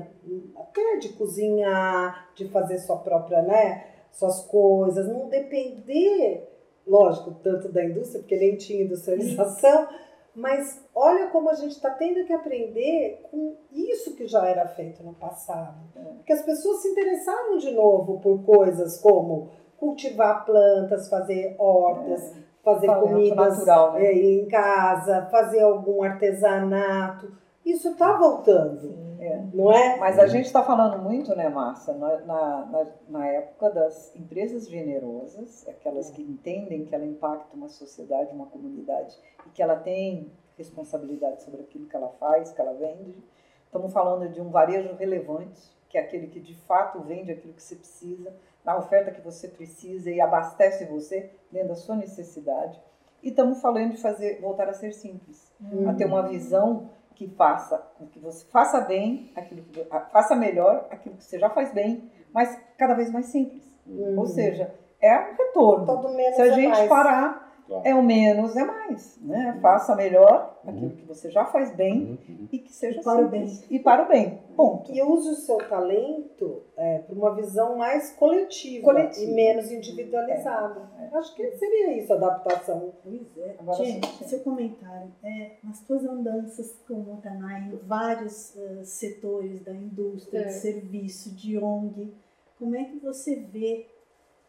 até 0.57 0.97
de 0.99 1.11
cozinhar, 1.15 2.31
de 2.37 2.49
fazer 2.49 2.79
sua 2.79 2.99
própria, 2.99 3.43
né? 3.43 3.87
Suas 4.13 4.47
coisas, 4.47 5.09
não 5.09 5.29
depender 5.29 6.52
lógico, 6.87 7.35
tanto 7.43 7.71
da 7.71 7.85
indústria, 7.85 8.21
porque 8.21 8.37
nem 8.37 8.57
tinha 8.57 8.85
industrialização, 8.85 9.89
mas 10.35 10.83
olha 10.95 11.29
como 11.29 11.51
a 11.51 11.55
gente 11.55 11.73
está 11.73 11.91
tendo 11.91 12.25
que 12.25 12.33
aprender 12.33 13.21
com 13.31 13.57
isso 13.71 14.17
que 14.17 14.27
já 14.27 14.47
era 14.47 14.67
feito 14.67 15.03
no 15.03 15.13
passado. 15.15 15.77
Porque 16.17 16.33
as 16.33 16.43
pessoas 16.43 16.81
se 16.81 16.89
interessaram 16.89 17.59
de 17.59 17.71
novo 17.73 18.19
por 18.21 18.43
coisas 18.43 18.99
como 19.01 19.51
cultivar 19.77 20.45
plantas, 20.45 21.09
fazer 21.09 21.55
hortas, 21.59 22.37
é. 22.37 22.41
fazer 22.63 22.87
comidas 22.87 23.59
natural, 23.59 23.93
né? 23.95 24.07
É, 24.07 24.13
em 24.15 24.47
casa, 24.47 25.29
fazer 25.31 25.61
algum 25.61 26.03
artesanato. 26.03 27.33
Isso 27.65 27.91
está 27.91 28.17
voltando. 28.17 29.13
É. 29.21 29.41
Não 29.55 29.71
é? 29.71 29.97
Mas 29.99 30.19
a 30.19 30.27
gente 30.27 30.47
está 30.47 30.65
falando 30.65 31.01
muito, 31.01 31.35
né, 31.37 31.49
Márcia, 31.49 31.95
na, 31.95 32.19
na, 32.23 32.87
na, 33.09 33.27
época 33.29 33.71
das 33.71 34.15
empresas 34.17 34.69
generosas, 34.69 35.67
aquelas 35.69 36.11
que 36.11 36.23
entendem 36.23 36.85
que 36.85 36.95
ela 36.95 37.07
impacta 37.07 37.55
uma 37.55 37.69
sociedade, 37.69 38.33
uma 38.33 38.47
comunidade, 38.47 39.17
e 39.47 39.51
que 39.51 39.63
ela 39.63 39.77
tem 39.77 40.33
responsabilidade 40.59 41.43
sobre 41.45 41.61
aquilo 41.61 41.87
que 41.87 41.95
ela 41.95 42.09
faz, 42.19 42.51
que 42.53 42.61
ela 42.61 42.75
vende. 42.75 43.23
Estamos 43.65 43.93
falando 43.93 44.29
de 44.29 44.41
um 44.41 44.51
varejo 44.51 44.95
relevante, 44.97 45.61
que 45.89 45.97
é 45.97 46.01
aquele 46.01 46.27
que 46.27 46.41
de 46.41 46.55
fato 46.55 47.01
vende 47.01 47.31
aquilo 47.31 47.55
que 47.55 47.63
você 47.63 47.77
precisa, 47.77 48.35
na 48.65 48.77
oferta 48.77 49.11
que 49.13 49.21
você 49.21 49.47
precisa 49.47 50.11
e 50.11 50.21
abastece 50.21 50.85
você 50.85 51.31
dentro 51.51 51.69
da 51.69 51.77
sua 51.77 51.95
necessidade. 51.95 52.81
E 53.23 53.29
estamos 53.29 53.61
falando 53.61 53.93
de 53.93 53.99
fazer 53.99 54.41
voltar 54.41 54.69
a 54.69 54.73
ser 54.73 54.93
simples, 54.93 55.53
a 55.89 55.95
ter 55.95 56.07
uma 56.07 56.23
visão 56.23 56.91
que 57.29 57.35
faça, 57.37 57.83
que 58.11 58.19
você 58.19 58.45
faça 58.47 58.81
bem 58.81 59.33
aquilo 59.37 59.63
que 59.63 59.85
faça 60.13 60.35
melhor 60.35 60.87
aquilo 60.91 61.17
que 61.17 61.25
você 61.25 61.39
já 61.39 61.49
faz 61.51 61.73
bem, 61.73 62.11
mas 62.33 62.59
cada 62.77 62.95
vez 62.95 63.11
mais 63.11 63.27
simples. 63.27 63.63
Uhum. 63.87 64.19
Ou 64.19 64.27
seja, 64.27 64.75
é 65.01 65.19
um 65.19 65.35
retorno. 65.37 65.87
Todo 65.87 66.09
menos 66.15 66.37
Se 66.37 66.43
a 66.43 66.47
é 66.47 66.53
gente 66.53 66.71
mais. 66.71 66.89
parar 66.89 67.52
Claro. 67.73 67.89
É 67.89 67.95
o 67.95 68.03
menos 68.03 68.55
é 68.55 68.65
mais, 68.65 69.19
né? 69.23 69.59
Faça 69.63 69.97
melhor 69.97 70.61
uhum. 70.63 70.71
aquilo 70.71 70.91
que 70.91 71.07
você 71.07 71.31
já 71.31 71.47
faz 71.47 71.75
bem 71.75 72.19
uhum. 72.29 72.49
e 72.53 72.59
que 72.59 72.73
seja 72.73 73.01
e 73.01 73.03
para 73.03 73.23
simples. 73.23 73.59
o 73.59 73.61
bem. 73.61 73.67
E 73.71 73.79
para 73.79 74.05
o 74.05 74.09
bem, 74.09 74.39
ponto. 74.55 74.93
E 74.93 75.03
use 75.03 75.31
o 75.31 75.35
seu 75.35 75.57
talento 75.57 76.63
é, 76.77 76.99
para 76.99 77.15
uma 77.15 77.35
visão 77.35 77.77
mais 77.77 78.11
coletiva, 78.17 78.85
coletiva. 78.85 79.31
e 79.31 79.35
menos 79.35 79.73
individualizada. 79.73 80.91
É. 81.01 81.05
É. 81.05 81.17
Acho 81.17 81.35
que 81.35 81.51
seria 81.53 81.99
isso, 81.99 82.13
adaptação. 82.13 82.93
Pois 83.03 83.39
é. 83.39 83.57
Agora, 83.59 83.85
Gente, 83.85 84.25
seu 84.25 84.41
comentário, 84.41 85.11
é, 85.23 85.53
nas 85.65 85.79
suas 85.79 86.05
andanças 86.05 86.79
como 86.87 87.21
Tanai, 87.23 87.71
em 87.73 87.77
vários 87.87 88.55
uh, 88.55 88.85
setores 88.85 89.63
da 89.63 89.73
indústria, 89.73 90.43
de 90.43 90.49
é. 90.49 90.51
serviço, 90.51 91.35
de 91.35 91.57
ONG, 91.57 92.13
como 92.59 92.77
é 92.77 92.85
que 92.85 92.99
você 92.99 93.37
vê 93.37 93.87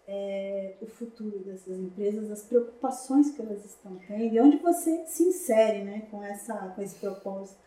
é, 0.07 0.75
o 0.81 0.85
futuro 0.85 1.39
dessas 1.39 1.79
empresas, 1.79 2.29
as 2.29 2.43
preocupações 2.43 3.31
que 3.31 3.41
elas 3.41 3.63
estão 3.63 3.95
tendo 4.07 4.33
e 4.33 4.39
onde 4.39 4.57
você 4.57 5.05
se 5.05 5.23
insere 5.23 5.83
né, 5.83 6.07
com, 6.11 6.23
essa, 6.23 6.53
com 6.75 6.81
esse 6.81 6.95
propósito. 6.95 7.61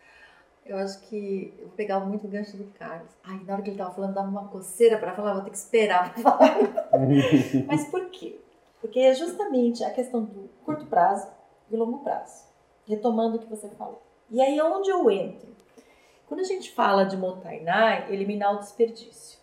Eu 0.65 0.77
acho 0.77 0.99
que 1.07 1.53
eu 1.57 1.67
vou 1.67 1.75
pegar 1.75 1.99
muito 2.01 2.27
o 2.27 2.29
gancho 2.29 2.57
do 2.57 2.65
Carlos. 2.73 3.09
Ai, 3.23 3.41
na 3.45 3.53
hora 3.53 3.61
que 3.61 3.69
ele 3.69 3.75
estava 3.75 3.95
falando, 3.95 4.13
dava 4.13 4.27
uma 4.27 4.49
coceira 4.49 4.97
para 4.97 5.15
falar, 5.15 5.33
vou 5.33 5.43
ter 5.43 5.51
que 5.51 5.57
esperar 5.57 6.13
para 6.13 6.23
falar. 6.23 6.57
Mas 7.65 7.87
por 7.87 8.09
quê? 8.09 8.37
Porque 8.81 8.99
é 8.99 9.13
justamente 9.13 9.83
a 9.83 9.91
questão 9.91 10.23
do 10.23 10.49
curto 10.65 10.85
prazo 10.85 11.27
e 11.71 11.75
longo 11.75 11.99
prazo. 11.99 12.45
Retomando 12.85 13.37
o 13.37 13.39
que 13.39 13.49
você 13.49 13.69
falou. 13.69 14.01
E 14.29 14.41
aí, 14.41 14.59
onde 14.61 14.89
eu 14.89 15.09
entro? 15.09 15.47
Quando 16.27 16.41
a 16.41 16.43
gente 16.43 16.69
fala 16.73 17.05
de 17.05 17.15
Montainai, 17.15 18.11
eliminar 18.11 18.53
o 18.53 18.59
desperdício 18.59 19.39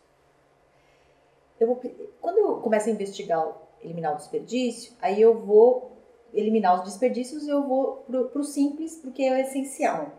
eu 1.59 1.67
vou, 1.67 1.81
quando 2.21 2.39
eu 2.39 2.57
começo 2.57 2.89
a 2.89 2.93
investigar, 2.93 3.47
eliminar 3.83 4.15
o 4.15 4.17
desperdício, 4.17 4.93
aí 5.01 5.21
eu 5.21 5.39
vou 5.41 5.93
eliminar 6.33 6.79
os 6.79 6.85
desperdícios 6.85 7.47
e 7.47 7.51
eu 7.51 7.67
vou 7.67 8.05
para 8.09 8.41
o 8.41 8.45
simples, 8.45 8.97
porque 8.97 9.23
é 9.23 9.33
o 9.33 9.37
essencial. 9.37 10.13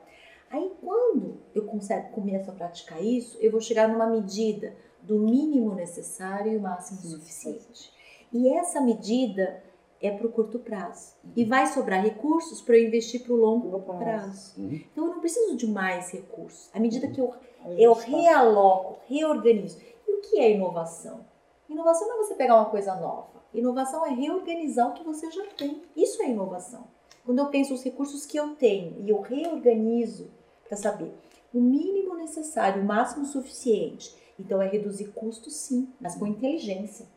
Aí 0.49 0.71
quando 0.81 1.37
eu 1.53 1.65
consigo, 1.65 2.09
começo 2.11 2.49
a 2.49 2.53
praticar 2.53 3.03
isso, 3.03 3.37
eu 3.41 3.51
vou 3.51 3.59
chegar 3.59 3.89
numa 3.89 4.07
medida 4.07 4.73
do 5.01 5.19
mínimo 5.19 5.75
necessário 5.75 6.53
e 6.53 6.57
o 6.57 6.61
máximo 6.61 6.99
Sim, 6.99 7.09
suficiente. 7.09 7.93
E 8.31 8.49
essa 8.49 8.81
medida 8.81 9.63
é 10.01 10.11
para 10.11 10.27
o 10.27 10.31
curto 10.31 10.59
prazo. 10.59 11.13
Uhum. 11.23 11.31
E 11.35 11.45
vai 11.45 11.67
sobrar 11.67 12.03
recursos 12.03 12.61
para 12.61 12.77
eu 12.77 12.85
investir 12.85 13.23
para 13.23 13.33
o 13.33 13.37
longo 13.37 13.79
prazo. 13.81 13.99
prazo. 13.99 14.53
Uhum. 14.57 14.81
Então 14.91 15.05
eu 15.05 15.13
não 15.13 15.19
preciso 15.19 15.55
de 15.55 15.67
mais 15.67 16.11
recursos. 16.11 16.69
À 16.73 16.79
medida 16.79 17.07
uhum. 17.07 17.13
que 17.13 17.21
eu, 17.21 17.33
eu 17.77 17.93
realoco, 17.93 18.99
reorganizo. 19.07 19.77
E 20.07 20.13
o 20.13 20.21
que 20.21 20.39
é 20.39 20.51
inovação? 20.51 21.25
Inovação 21.69 22.07
não 22.07 22.15
é 22.15 22.23
você 22.23 22.35
pegar 22.35 22.55
uma 22.55 22.69
coisa 22.69 22.95
nova. 22.95 23.43
Inovação 23.53 24.05
é 24.05 24.09
reorganizar 24.09 24.89
o 24.89 24.93
que 24.93 25.03
você 25.03 25.31
já 25.31 25.45
tem. 25.57 25.81
Isso 25.95 26.21
é 26.21 26.29
inovação. 26.29 26.85
Quando 27.25 27.39
eu 27.39 27.47
penso 27.47 27.73
os 27.73 27.83
recursos 27.83 28.25
que 28.25 28.37
eu 28.37 28.55
tenho 28.55 29.01
e 29.01 29.09
eu 29.09 29.21
reorganizo 29.21 30.29
para 30.67 30.77
saber 30.77 31.11
o 31.53 31.59
mínimo 31.59 32.15
necessário, 32.15 32.81
o 32.81 32.85
máximo 32.85 33.25
suficiente. 33.25 34.15
Então 34.37 34.61
é 34.61 34.67
reduzir 34.67 35.07
custos, 35.13 35.55
sim, 35.55 35.89
mas 35.99 36.15
com 36.15 36.27
inteligência. 36.27 37.07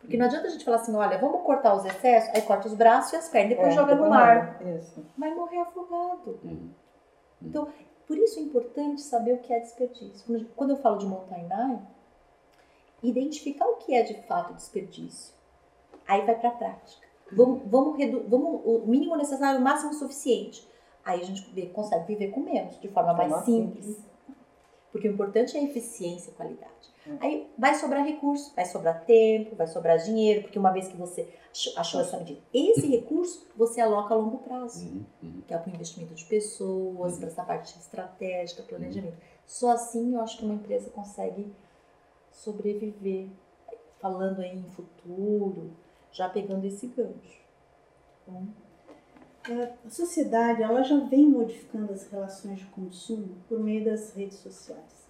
Porque 0.00 0.16
não 0.16 0.26
adianta 0.26 0.46
a 0.46 0.50
gente 0.50 0.64
falar 0.64 0.76
assim, 0.76 0.94
olha, 0.94 1.18
vamos 1.18 1.42
cortar 1.42 1.74
os 1.74 1.84
excessos, 1.84 2.32
aí 2.34 2.42
corta 2.42 2.68
os 2.68 2.74
braços 2.74 3.12
e 3.12 3.16
as 3.16 3.28
pernas, 3.28 3.50
depois 3.50 3.72
é, 3.72 3.76
joga 3.76 3.96
no 3.96 4.08
mar. 4.08 4.62
Isso. 4.78 5.04
Vai 5.18 5.34
morrer 5.34 5.58
afogado. 5.58 6.38
Uhum. 6.44 6.70
Então, 7.42 7.68
por 8.06 8.16
isso 8.16 8.38
é 8.38 8.42
importante 8.42 9.00
saber 9.00 9.34
o 9.34 9.38
que 9.38 9.52
é 9.52 9.58
desperdício. 9.58 10.46
Quando 10.54 10.70
eu 10.70 10.76
falo 10.76 10.98
de 10.98 11.06
montanha 11.06 11.48
identificar 13.02 13.66
o 13.66 13.76
que 13.76 13.94
é 13.94 14.02
de 14.02 14.14
fato 14.26 14.54
desperdício. 14.54 15.34
Aí 16.06 16.24
vai 16.24 16.38
para 16.38 16.48
a 16.48 16.52
prática. 16.52 17.06
Vamos, 17.30 17.62
vamos, 17.66 17.96
vamos, 18.28 18.60
o 18.64 18.86
mínimo 18.86 19.16
necessário, 19.16 19.60
o 19.60 19.62
máximo 19.62 19.92
suficiente. 19.92 20.66
Aí 21.04 21.20
a 21.20 21.24
gente 21.24 21.48
vê, 21.52 21.66
consegue 21.66 22.06
viver 22.06 22.28
com 22.28 22.40
menos, 22.40 22.80
de 22.80 22.88
forma 22.88 23.12
mais 23.12 23.44
simples. 23.44 23.84
simples. 23.84 24.08
Porque 24.90 25.08
o 25.08 25.12
importante 25.12 25.56
é 25.56 25.60
a 25.60 25.64
eficiência 25.64 26.30
e 26.30 26.34
qualidade. 26.34 26.72
Hum. 27.06 27.18
Aí 27.20 27.50
vai 27.56 27.74
sobrar 27.74 28.04
recurso, 28.04 28.52
vai 28.54 28.64
sobrar 28.64 29.04
tempo, 29.04 29.54
vai 29.54 29.66
sobrar 29.66 29.98
dinheiro, 29.98 30.42
porque 30.42 30.58
uma 30.58 30.70
vez 30.70 30.88
que 30.88 30.96
você 30.96 31.28
achou 31.76 32.00
essa 32.00 32.16
medida, 32.18 32.40
esse 32.52 32.86
recurso 32.86 33.46
você 33.56 33.80
aloca 33.80 34.14
a 34.14 34.16
longo 34.16 34.38
prazo, 34.38 34.86
uhum, 34.86 35.04
uhum. 35.22 35.42
que 35.46 35.52
é 35.52 35.58
para 35.58 35.70
o 35.70 35.74
investimento 35.74 36.14
de 36.14 36.24
pessoas, 36.24 37.14
uhum. 37.14 37.18
para 37.18 37.28
essa 37.28 37.44
parte 37.44 37.78
estratégica, 37.78 38.62
planejamento. 38.62 39.16
Só 39.46 39.70
assim 39.70 40.14
eu 40.14 40.20
acho 40.20 40.38
que 40.38 40.44
uma 40.44 40.54
empresa 40.54 40.90
consegue 40.90 41.52
sobreviver, 42.38 43.28
falando 44.00 44.40
aí 44.40 44.56
em 44.56 44.64
futuro, 44.64 45.72
já 46.12 46.28
pegando 46.28 46.64
esse 46.64 46.86
gancho. 46.86 47.42
Então, 48.22 48.48
a 49.86 49.90
sociedade 49.90 50.62
ela 50.62 50.82
já 50.82 50.98
vem 51.00 51.28
modificando 51.28 51.92
as 51.92 52.08
relações 52.10 52.58
de 52.58 52.66
consumo 52.66 53.36
por 53.48 53.58
meio 53.58 53.84
das 53.84 54.14
redes 54.14 54.38
sociais. 54.38 55.08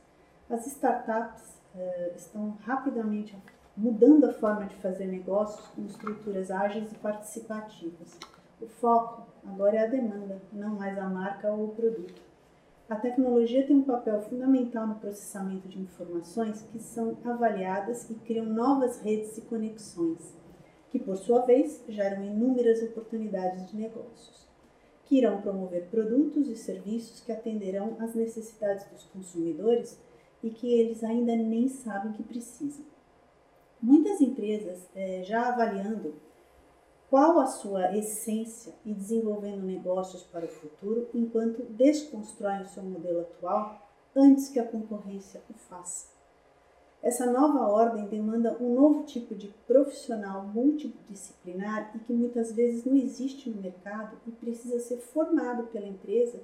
As 0.49 0.67
startups 0.67 1.61
uh, 1.75 2.17
estão 2.17 2.57
rapidamente 2.65 3.37
mudando 3.77 4.25
a 4.25 4.33
forma 4.33 4.67
de 4.67 4.77
fazer 4.77 5.07
negócios 5.07 5.67
com 5.69 5.85
estruturas 5.85 6.51
ágeis 6.51 6.91
e 6.93 6.95
participativas. 6.97 8.19
O 8.61 8.67
foco 8.67 9.27
agora 9.47 9.77
é 9.77 9.85
a 9.85 9.91
demanda, 9.91 10.41
não 10.53 10.71
mais 10.71 10.99
a 10.99 11.09
marca 11.09 11.53
ou 11.53 11.67
o 11.67 11.75
produto. 11.75 12.28
A 12.89 12.97
tecnologia 12.97 13.67
tem 13.67 13.77
um 13.77 13.83
papel 13.83 14.19
fundamental 14.23 14.87
no 14.87 14.95
processamento 14.95 15.69
de 15.69 15.79
informações 15.79 16.63
que 16.73 16.79
são 16.79 17.19
avaliadas 17.23 18.09
e 18.09 18.15
criam 18.15 18.47
novas 18.47 19.03
redes 19.03 19.37
e 19.37 19.43
conexões, 19.43 20.35
que 20.89 20.99
por 20.99 21.19
sua 21.19 21.43
vez 21.43 21.85
geram 21.87 22.25
inúmeras 22.25 22.83
oportunidades 22.83 23.71
de 23.71 23.77
negócios, 23.77 24.49
que 25.05 25.19
irão 25.19 25.43
promover 25.43 25.91
produtos 25.91 26.49
e 26.49 26.57
serviços 26.57 27.21
que 27.21 27.31
atenderão 27.31 27.95
às 28.01 28.15
necessidades 28.15 28.87
dos 28.91 29.05
consumidores 29.05 30.01
e 30.43 30.49
que 30.49 30.73
eles 30.73 31.05
ainda 31.05 31.37
nem 31.37 31.69
sabem 31.69 32.13
que 32.13 32.23
precisam. 32.23 32.87
Muitas 33.83 34.19
empresas, 34.23 34.89
eh, 34.95 35.23
já 35.25 35.51
avaliando 35.51 36.15
qual 37.11 37.39
a 37.41 37.47
sua 37.47 37.97
essência 37.97 38.75
e 38.85 38.93
desenvolvendo 38.93 39.63
negócios 39.63 40.23
para 40.25 40.45
o 40.45 40.49
futuro 40.49 41.09
enquanto 41.15 41.63
desconstroem 41.63 42.63
o 42.63 42.69
seu 42.69 42.83
modelo 42.83 43.21
atual 43.21 43.81
antes 44.15 44.49
que 44.49 44.59
a 44.59 44.67
concorrência 44.67 45.43
o 45.49 45.55
faça. 45.55 46.09
Essa 47.03 47.31
nova 47.31 47.69
ordem 47.69 48.07
demanda 48.07 48.57
um 48.61 48.75
novo 48.75 49.05
tipo 49.05 49.35
de 49.35 49.49
profissional 49.67 50.43
multidisciplinar 50.49 51.93
e 51.95 52.01
que 52.01 52.13
muitas 52.13 52.53
vezes 52.53 52.85
não 52.85 52.97
existe 52.97 53.49
no 53.49 53.63
mercado 53.63 54.19
e 54.27 54.33
precisa 54.33 54.81
ser 54.81 54.99
formado 54.99 55.69
pela 55.69 55.87
empresa 55.87 56.41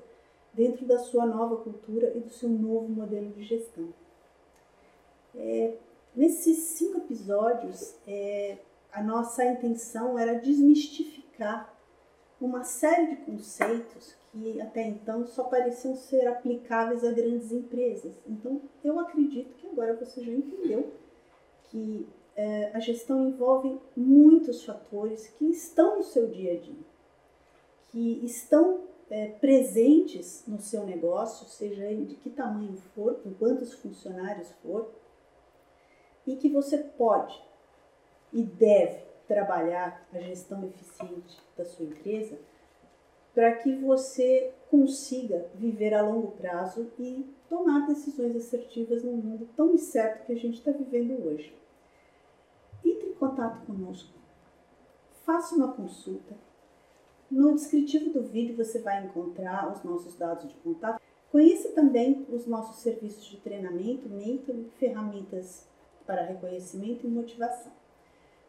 dentro 0.53 0.87
da 0.87 0.98
sua 0.98 1.27
nova 1.27 1.57
cultura 1.57 2.12
e 2.14 2.20
do 2.20 2.31
seu 2.31 2.48
novo 2.48 2.88
modelo 2.88 3.31
de 3.33 3.42
gestão. 3.42 3.92
É, 5.35 5.74
nesses 6.14 6.59
cinco 6.59 6.98
episódios, 6.98 7.96
é, 8.07 8.59
a 8.94 9.02
nossa 9.02 9.44
intenção 9.44 10.16
era 10.16 10.38
desmistificar 10.38 11.74
uma 12.40 12.62
série 12.62 13.09
de 13.09 13.16
conceitos 13.16 14.14
que 14.30 14.61
até 14.61 14.87
então 14.87 15.26
só 15.26 15.44
pareciam 15.44 15.96
ser 15.96 16.28
aplicáveis 16.28 17.04
a 17.04 17.11
grandes 17.11 17.50
empresas. 17.50 18.14
Então, 18.26 18.62
eu 18.85 18.98
acredito 19.00 19.54
que 19.57 19.66
agora 19.66 19.96
você 19.96 20.22
já 20.22 20.33
entendeu 20.33 20.92
que 21.64 22.09
é, 22.37 22.70
a 22.72 22.78
gestão 22.78 23.28
envolve 23.28 23.80
muitos 23.96 24.64
fatores 24.64 25.28
que 25.38 25.46
estão 25.46 25.98
no 25.98 26.04
seu 26.04 26.28
dia 26.28 26.52
a 26.52 26.57
dia, 26.57 26.85
que 27.88 28.24
estão 28.24 28.85
é, 29.11 29.28
presentes 29.28 30.44
no 30.46 30.61
seu 30.61 30.85
negócio, 30.85 31.46
seja 31.46 31.85
ele 31.85 32.07
de 32.07 32.14
que 32.16 32.30
tamanho 32.30 32.76
for, 32.94 33.14
com 33.22 33.35
quantos 33.35 33.72
funcionários 33.74 34.50
for, 34.62 34.88
e 36.26 36.37
que 36.37 36.48
você 36.48 36.78
pode 36.78 37.40
e 38.35 38.42
deve 38.42 39.05
trabalhar 39.27 40.07
a 40.12 40.18
gestão 40.18 40.66
eficiente 40.66 41.40
da 41.57 41.64
sua 41.64 41.87
empresa 41.87 42.37
para 43.33 43.55
que 43.57 43.75
você 43.77 44.53
consiga 44.70 45.47
viver 45.55 45.94
a 45.94 46.03
longo 46.03 46.33
prazo 46.33 46.92
e 46.99 47.27
tomar 47.49 47.87
decisões 47.87 48.37
assertivas 48.37 49.03
num 49.03 49.16
mundo 49.16 49.49
tão 49.57 49.73
incerto 49.75 50.27
que 50.27 50.33
a 50.33 50.37
gente 50.37 50.55
está 50.59 50.70
vivendo 50.70 51.27
hoje. 51.27 51.55
Entre 52.85 53.09
em 53.09 53.14
contato 53.14 53.64
conosco, 53.66 54.12
faça 55.25 55.55
uma 55.57 55.73
consulta. 55.73 56.37
No 57.31 57.55
descritivo 57.55 58.11
do 58.11 58.23
vídeo 58.23 58.57
você 58.57 58.81
vai 58.81 59.05
encontrar 59.05 59.73
os 59.73 59.83
nossos 59.83 60.16
dados 60.16 60.49
de 60.49 60.55
contato. 60.57 61.01
Conheça 61.33 61.70
também 61.70 62.27
os 62.29 62.47
nossos 62.47 62.77
serviços 62.77 63.25
de 63.25 63.38
treinamento, 63.38 64.09
mentor 64.09 64.55
e 64.55 64.70
ferramentas 64.79 65.66
para 66.07 66.23
reconhecimento 66.23 67.07
e 67.07 67.11
motivação. 67.11 67.73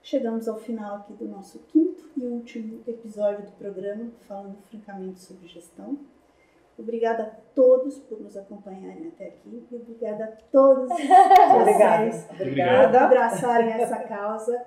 Chegamos 0.05 0.47
ao 0.47 0.59
final 0.59 0.97
aqui 0.97 1.13
do 1.13 1.27
nosso 1.27 1.57
quinto 1.61 2.07
e 2.15 2.27
último 2.27 2.83
episódio 2.85 3.43
do 3.43 3.51
programa, 3.53 4.11
falando 4.27 4.55
francamente 4.69 5.19
sobre 5.19 5.47
gestão. 5.47 5.97
Obrigada 6.77 7.23
a 7.23 7.25
todos 7.55 7.97
por 7.97 8.21
nos 8.21 8.37
acompanharem 8.37 9.07
até 9.07 9.29
aqui 9.29 9.65
e 9.71 9.75
obrigada 9.75 10.25
a 10.25 10.27
todos 10.51 10.91
Obrigada. 10.91 12.05
vocês 12.11 12.29
Obrigada. 12.29 12.87
por 12.87 12.97
abraçarem 12.97 13.71
essa 13.71 13.97
causa. 14.05 14.63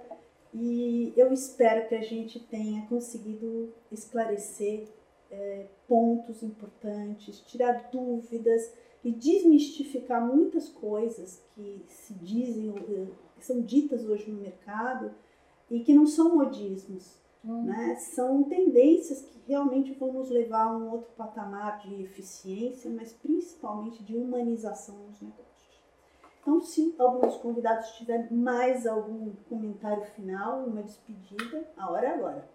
E 0.53 1.15
eu 1.17 1.33
espero 1.33 1.87
que 1.87 1.95
a 1.95 2.03
gente 2.03 2.41
tenha 2.41 2.85
conseguido 2.89 3.73
esclarecer 3.93 4.89
é, 5.31 5.67
pontos 5.87 6.43
importantes, 6.43 7.39
tirar 7.43 7.91
dúvidas 7.93 8.75
e 9.05 9.13
desmistificar 9.13 10.21
muitas 10.21 10.69
coisas 10.69 11.41
que 11.55 11.85
se 11.87 12.13
dizem, 12.15 12.73
que 13.37 13.47
são 13.47 13.61
ditas 13.61 14.05
hoje 14.05 14.29
no 14.29 14.41
mercado 14.41 15.15
e 15.71 15.81
que 15.81 15.95
não 15.95 16.07
são 16.07 16.37
modismos, 16.37 17.19
Hum. 17.45 17.63
né? 17.63 17.95
São 17.97 18.43
tendências 18.45 19.23
que 19.23 19.39
realmente 19.47 19.93
vão 19.95 20.13
nos 20.13 20.29
levar 20.29 20.65
a 20.65 20.77
um 20.77 20.91
outro 20.91 21.11
patamar 21.17 21.79
de 21.79 22.03
eficiência, 22.03 22.91
mas 22.91 23.13
principalmente 23.13 24.03
de 24.03 24.17
humanização 24.17 24.97
nos 25.07 25.21
negócios. 25.21 25.49
Então, 26.41 26.61
se 26.61 26.95
algum 26.99 27.21
dos 27.21 27.37
convidados 27.37 27.91
tiver 27.93 28.33
mais 28.33 28.87
algum 28.87 29.33
comentário 29.49 30.05
final, 30.05 30.65
uma 30.65 30.83
despedida, 30.83 31.65
a 31.77 31.91
hora 31.91 32.07
é 32.07 32.15
agora. 32.15 32.49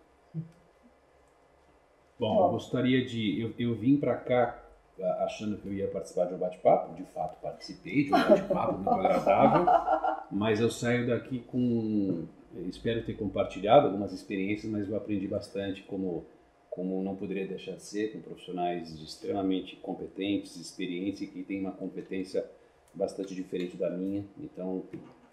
Bom, 2.19 2.45
eu 2.45 2.51
gostaria 2.51 3.05
de. 3.05 3.41
Eu, 3.41 3.53
eu 3.57 3.75
vim 3.75 3.97
para 3.97 4.15
cá 4.17 4.63
ah, 4.99 5.23
achando 5.25 5.57
que 5.57 5.67
eu 5.67 5.73
ia 5.73 5.87
participar 5.89 6.25
de 6.25 6.35
um 6.35 6.37
bate-papo, 6.37 6.93
de 6.95 7.03
fato 7.05 7.39
participei 7.41 8.05
de 8.05 8.13
um 8.13 8.29
bate-papo 8.29 8.73
muito 8.73 8.89
agradável, 8.89 9.65
mas 10.31 10.59
eu 10.59 10.69
saio 10.69 11.07
daqui 11.07 11.39
com. 11.39 12.25
Espero 12.67 13.03
ter 13.05 13.13
compartilhado 13.13 13.87
algumas 13.87 14.13
experiências, 14.13 14.71
mas 14.71 14.87
eu 14.89 14.95
aprendi 14.95 15.27
bastante 15.27 15.83
como, 15.83 16.25
como 16.69 17.01
não 17.01 17.15
poderia 17.15 17.47
deixar 17.47 17.75
de 17.75 17.83
ser, 17.83 18.13
com 18.13 18.21
profissionais 18.21 18.93
extremamente 19.01 19.75
competentes, 19.77 20.55
experientes 20.55 21.21
e 21.21 21.27
que 21.27 21.43
têm 21.43 21.61
uma 21.61 21.71
competência 21.71 22.47
bastante 22.93 23.33
diferente 23.33 23.75
da 23.75 23.89
minha, 23.89 24.25
então 24.37 24.83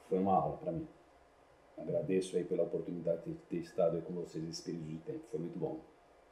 foi 0.08 0.18
uma 0.18 0.34
aula 0.34 0.56
para 0.56 0.72
mim. 0.72 0.86
Agradeço 1.76 2.36
aí 2.36 2.44
pela 2.44 2.62
oportunidade 2.62 3.22
de 3.24 3.34
ter 3.34 3.58
estado 3.58 3.96
aí 3.96 4.02
com 4.02 4.14
vocês 4.14 4.46
esse 4.48 4.62
período 4.62 4.86
de 4.86 4.98
tempo, 4.98 5.20
foi 5.30 5.40
muito 5.40 5.58
bom. 5.58 5.80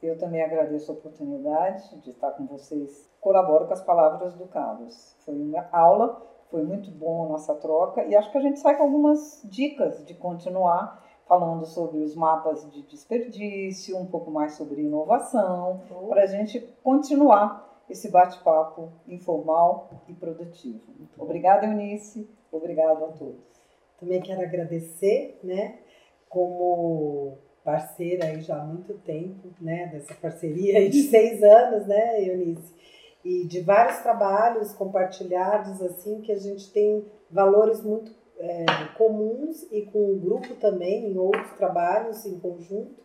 Eu 0.01 0.17
também 0.17 0.41
agradeço 0.41 0.91
a 0.91 0.95
oportunidade 0.95 2.01
de 2.01 2.11
estar 2.11 2.31
com 2.31 2.45
vocês. 2.45 3.09
Colaboro 3.19 3.67
com 3.67 3.73
as 3.73 3.83
palavras 3.83 4.33
do 4.35 4.47
Carlos. 4.47 5.15
Foi 5.25 5.35
uma 5.35 5.67
aula, 5.73 6.25
foi 6.49 6.63
muito 6.63 6.89
bom 6.91 7.25
a 7.25 7.29
nossa 7.29 7.53
troca 7.55 8.03
e 8.05 8.15
acho 8.15 8.31
que 8.31 8.37
a 8.37 8.41
gente 8.41 8.59
sai 8.59 8.75
com 8.75 8.83
algumas 8.83 9.41
dicas 9.45 10.03
de 10.05 10.13
continuar 10.13 11.07
falando 11.27 11.63
sobre 11.65 11.99
os 11.99 12.15
mapas 12.15 12.69
de 12.71 12.81
desperdício, 12.81 13.95
um 13.95 14.07
pouco 14.07 14.31
mais 14.31 14.53
sobre 14.53 14.81
inovação, 14.81 15.81
para 16.09 16.23
a 16.23 16.25
gente 16.25 16.59
continuar 16.83 17.83
esse 17.87 18.09
bate-papo 18.09 18.91
informal 19.07 19.89
e 20.07 20.13
produtivo. 20.13 20.81
Obrigada, 21.17 21.67
Eunice. 21.67 22.27
Obrigado 22.51 23.05
a 23.05 23.07
todos. 23.09 23.61
Também 23.99 24.21
quero 24.21 24.41
agradecer, 24.41 25.39
né, 25.43 25.79
como 26.27 27.37
parceira 27.63 28.25
aí 28.25 28.41
já 28.41 28.59
há 28.59 28.65
muito 28.65 28.95
tempo, 28.95 29.49
né, 29.61 29.87
dessa 29.87 30.15
parceria 30.15 30.79
aí 30.79 30.89
de 30.89 31.03
seis 31.09 31.43
anos, 31.43 31.85
né, 31.85 32.23
Eunice? 32.27 32.73
E 33.23 33.45
de 33.45 33.61
vários 33.61 33.99
trabalhos 33.99 34.73
compartilhados, 34.73 35.81
assim, 35.81 36.21
que 36.21 36.31
a 36.31 36.37
gente 36.37 36.71
tem 36.71 37.05
valores 37.29 37.83
muito 37.83 38.13
é, 38.37 38.65
comuns 38.97 39.63
e 39.71 39.81
com 39.83 40.13
o 40.13 40.19
grupo 40.19 40.55
também, 40.55 41.11
em 41.11 41.17
outros 41.17 41.51
trabalhos 41.51 42.25
em 42.25 42.39
conjunto. 42.39 42.95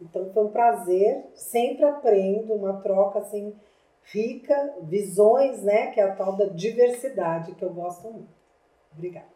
Então 0.00 0.30
foi 0.32 0.44
um 0.44 0.50
prazer, 0.50 1.24
sempre 1.34 1.84
aprendo, 1.84 2.54
uma 2.54 2.80
troca, 2.80 3.20
assim, 3.20 3.54
rica, 4.04 4.74
visões, 4.82 5.62
né, 5.62 5.92
que 5.92 6.00
é 6.00 6.02
a 6.02 6.14
tal 6.14 6.36
da 6.36 6.46
diversidade, 6.46 7.54
que 7.54 7.64
eu 7.64 7.72
gosto 7.72 8.10
muito. 8.10 8.34
Obrigada. 8.92 9.30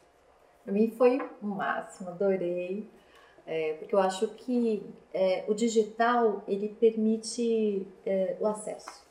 Para 0.65 0.73
mim 0.73 0.91
foi 0.91 1.19
o 1.41 1.47
máximo, 1.47 2.11
adorei, 2.11 2.91
é, 3.47 3.75
porque 3.75 3.95
eu 3.95 4.01
acho 4.01 4.27
que 4.35 4.85
é, 5.15 5.45
o 5.47 5.55
digital 5.55 6.43
ele 6.49 6.77
permite 6.81 7.87
é, 8.05 8.37
o 8.41 8.47
acesso. 8.47 9.06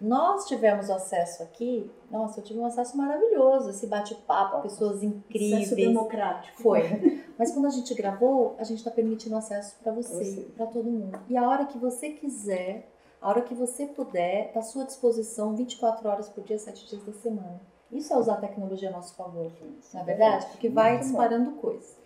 Nós 0.00 0.46
tivemos 0.46 0.90
acesso 0.90 1.42
aqui, 1.42 1.90
nossa, 2.10 2.40
eu 2.40 2.44
tive 2.44 2.58
um 2.58 2.66
acesso 2.66 2.96
maravilhoso, 2.96 3.70
esse 3.70 3.86
bate-papo, 3.86 4.62
pessoas 4.62 5.02
incríveis. 5.02 5.66
Acesso 5.66 5.76
democrático. 5.76 6.62
Foi. 6.62 7.24
Mas 7.38 7.52
quando 7.52 7.66
a 7.66 7.70
gente 7.70 7.94
gravou, 7.94 8.54
a 8.58 8.64
gente 8.64 8.78
está 8.78 8.90
permitindo 8.90 9.36
acesso 9.36 9.76
para 9.82 9.92
você, 9.92 10.46
para 10.56 10.66
todo 10.66 10.90
mundo. 10.90 11.18
E 11.28 11.36
a 11.36 11.48
hora 11.48 11.64
que 11.66 11.78
você 11.78 12.10
quiser, 12.10 12.88
a 13.20 13.28
hora 13.28 13.40
que 13.40 13.54
você 13.54 13.86
puder, 13.86 14.48
está 14.48 14.60
à 14.60 14.62
sua 14.62 14.84
disposição 14.84 15.54
24 15.54 16.08
horas 16.08 16.28
por 16.28 16.44
dia, 16.44 16.58
7 16.58 16.86
dias 16.86 17.02
da 17.04 17.12
semana. 17.12 17.60
Isso 17.90 18.12
é 18.12 18.16
usar 18.16 18.34
a 18.34 18.40
tecnologia 18.40 18.88
a 18.88 18.92
nosso 18.92 19.14
favor, 19.14 19.52
não 19.92 20.00
é 20.00 20.04
verdade? 20.04 20.46
Porque 20.46 20.68
vai 20.68 20.92
Muito 20.92 21.02
bom. 21.04 21.08
disparando 21.08 21.50
coisas. 21.52 21.96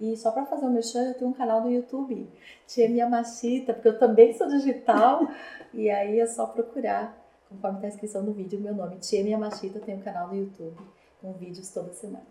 E 0.00 0.16
só 0.16 0.30
para 0.32 0.46
fazer 0.46 0.66
o 0.66 0.70
merchan, 0.70 1.08
eu 1.08 1.14
tenho 1.14 1.30
um 1.30 1.34
canal 1.34 1.60
no 1.60 1.70
YouTube, 1.70 2.28
Tia 2.66 2.88
Minha 2.88 3.08
Machita, 3.08 3.72
porque 3.72 3.88
eu 3.88 3.98
também 3.98 4.32
sou 4.32 4.48
digital. 4.48 5.28
e 5.72 5.88
aí 5.90 6.18
é 6.18 6.26
só 6.26 6.46
procurar, 6.46 7.16
conforme 7.54 7.78
está 7.78 7.86
a 7.86 7.90
descrição 7.90 8.24
do 8.24 8.32
vídeo, 8.32 8.60
meu 8.60 8.74
nome, 8.74 8.98
Tia 8.98 9.22
Minha 9.22 9.38
Machita, 9.38 9.78
tem 9.80 9.96
um 9.96 10.00
canal 10.00 10.28
no 10.28 10.36
YouTube 10.36 10.76
com 11.20 11.32
vídeos 11.34 11.70
toda 11.70 11.92
semana. 11.92 12.26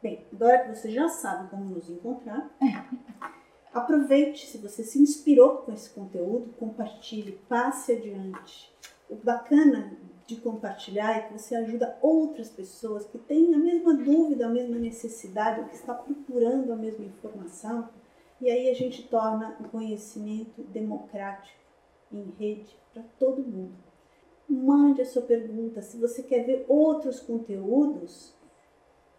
Bem, 0.00 0.24
agora 0.32 0.60
que 0.60 0.74
você 0.74 0.90
já 0.90 1.08
sabe 1.08 1.50
como 1.50 1.74
nos 1.74 1.90
encontrar, 1.90 2.50
aproveite, 3.74 4.46
se 4.46 4.58
você 4.58 4.84
se 4.84 5.00
inspirou 5.00 5.58
com 5.58 5.72
esse 5.72 5.90
conteúdo, 5.90 6.54
compartilhe, 6.58 7.32
passe 7.48 7.92
adiante. 7.92 8.72
O 9.10 9.16
bacana 9.16 9.96
de 10.26 10.36
compartilhar 10.36 11.16
é 11.16 11.20
que 11.22 11.32
você 11.32 11.56
ajuda 11.56 11.98
outras 12.00 12.50
pessoas 12.50 13.06
que 13.06 13.18
têm 13.18 13.54
a 13.54 13.58
mesma 13.58 13.94
dúvida, 13.94 14.46
a 14.46 14.50
mesma 14.50 14.76
necessidade, 14.76 15.60
ou 15.60 15.66
que 15.66 15.74
está 15.74 15.94
procurando 15.94 16.72
a 16.72 16.76
mesma 16.76 17.04
informação, 17.04 17.88
e 18.40 18.48
aí 18.48 18.70
a 18.70 18.74
gente 18.74 19.02
torna 19.08 19.56
o 19.58 19.68
conhecimento 19.68 20.62
democrático 20.64 21.58
em 22.12 22.30
rede 22.38 22.76
para 22.92 23.02
todo 23.18 23.42
mundo. 23.42 23.87
Mande 24.48 25.02
a 25.02 25.06
sua 25.06 25.22
pergunta. 25.22 25.82
Se 25.82 25.98
você 25.98 26.22
quer 26.22 26.44
ver 26.44 26.64
outros 26.68 27.20
conteúdos, 27.20 28.34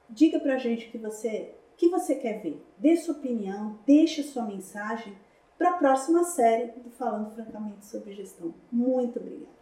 diga 0.10 0.40
pra 0.40 0.58
gente 0.58 0.88
o 0.88 0.92
que 0.92 0.98
você, 0.98 1.56
que 1.78 1.88
você 1.90 2.16
quer 2.16 2.42
ver. 2.42 2.66
Dê 2.78 2.98
sua 2.98 3.16
opinião, 3.16 3.80
deixe 3.86 4.24
sua 4.24 4.46
mensagem 4.46 5.16
para 5.58 5.72
a 5.72 5.78
próxima 5.78 6.24
série 6.24 6.72
do 6.72 6.90
Falando 6.90 7.32
Francamente 7.36 7.86
sobre 7.86 8.14
Gestão. 8.14 8.54
Muito 8.72 9.20
obrigada. 9.20 9.59